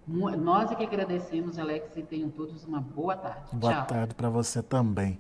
Nós 0.07 0.71
é 0.71 0.75
que 0.77 0.85
agradecemos, 0.85 1.59
Alex, 1.59 1.97
e 1.97 2.03
tenham 2.03 2.31
todos 2.31 2.65
uma 2.65 2.81
boa 2.81 3.17
tarde. 3.17 3.41
Boa 3.53 3.73
Tchau. 3.73 3.87
tarde 3.87 4.15
para 4.15 4.31
você 4.31 4.63
também. 4.63 5.19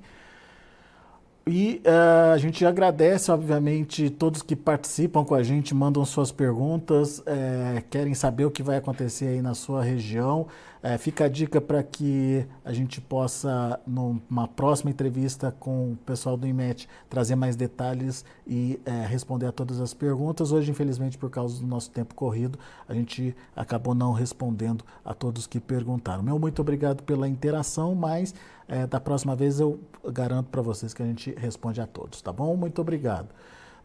E 1.48 1.80
uh, 1.86 2.32
a 2.32 2.38
gente 2.38 2.66
agradece, 2.66 3.30
obviamente, 3.30 4.10
todos 4.10 4.42
que 4.42 4.56
participam 4.56 5.24
com 5.24 5.32
a 5.32 5.44
gente, 5.44 5.72
mandam 5.72 6.04
suas 6.04 6.32
perguntas, 6.32 7.22
é, 7.24 7.84
querem 7.88 8.14
saber 8.14 8.46
o 8.46 8.50
que 8.50 8.64
vai 8.64 8.78
acontecer 8.78 9.28
aí 9.28 9.40
na 9.40 9.54
sua 9.54 9.80
região. 9.80 10.48
É, 10.82 10.98
fica 10.98 11.24
a 11.24 11.28
dica 11.28 11.60
para 11.60 11.82
que 11.84 12.44
a 12.64 12.72
gente 12.72 13.00
possa, 13.00 13.80
numa 13.86 14.48
próxima 14.48 14.90
entrevista 14.90 15.54
com 15.58 15.92
o 15.92 15.96
pessoal 16.04 16.36
do 16.36 16.48
IMET, 16.48 16.88
trazer 17.08 17.36
mais 17.36 17.54
detalhes 17.54 18.24
e 18.46 18.80
é, 18.84 19.06
responder 19.06 19.46
a 19.46 19.52
todas 19.52 19.80
as 19.80 19.94
perguntas. 19.94 20.50
Hoje, 20.50 20.70
infelizmente, 20.70 21.16
por 21.16 21.30
causa 21.30 21.60
do 21.60 21.66
nosso 21.66 21.92
tempo 21.92 22.14
corrido, 22.14 22.58
a 22.88 22.94
gente 22.94 23.34
acabou 23.54 23.94
não 23.94 24.12
respondendo 24.12 24.84
a 25.04 25.14
todos 25.14 25.46
que 25.46 25.60
perguntaram. 25.60 26.24
Meu 26.24 26.40
muito 26.40 26.60
obrigado 26.60 27.04
pela 27.04 27.28
interação, 27.28 27.94
mas 27.94 28.34
é, 28.68 28.86
da 28.86 29.00
próxima 29.00 29.36
vez 29.36 29.60
eu 29.60 29.80
garanto 30.12 30.48
para 30.48 30.62
vocês 30.62 30.92
que 30.92 31.02
a 31.02 31.06
gente 31.06 31.34
responde 31.38 31.80
a 31.80 31.86
todos, 31.86 32.20
tá 32.20 32.32
bom? 32.32 32.56
Muito 32.56 32.80
obrigado. 32.80 33.28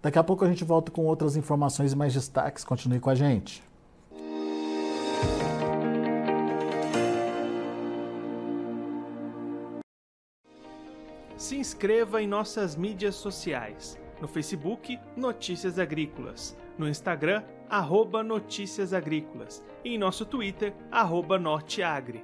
Daqui 0.02 0.17
a 0.17 0.24
pouco 0.24 0.44
a 0.44 0.48
gente 0.48 0.63
volta 0.63 0.91
com 0.91 1.06
outras 1.06 1.36
informações 1.36 1.94
e 1.94 1.96
mais 1.96 2.13
destaques. 2.13 2.63
Continue 2.63 3.00
com 3.00 3.10
a 3.10 3.15
gente. 3.15 3.63
se 11.41 11.58
inscreva 11.58 12.22
em 12.22 12.28
nossas 12.28 12.76
mídias 12.76 13.15
sociais 13.15 14.00
no 14.22 14.28
Facebook 14.28 15.00
Notícias 15.17 15.80
Agrícolas, 15.80 16.56
no 16.78 16.88
Instagram 16.88 17.44
arroba 17.67 18.24
Notícias 18.24 18.94
Agrícolas 18.94 19.62
e 19.84 19.96
em 19.96 19.98
nosso 19.98 20.24
Twitter 20.24 20.74
arroba 20.91 21.39
Norteagri. 21.39 22.24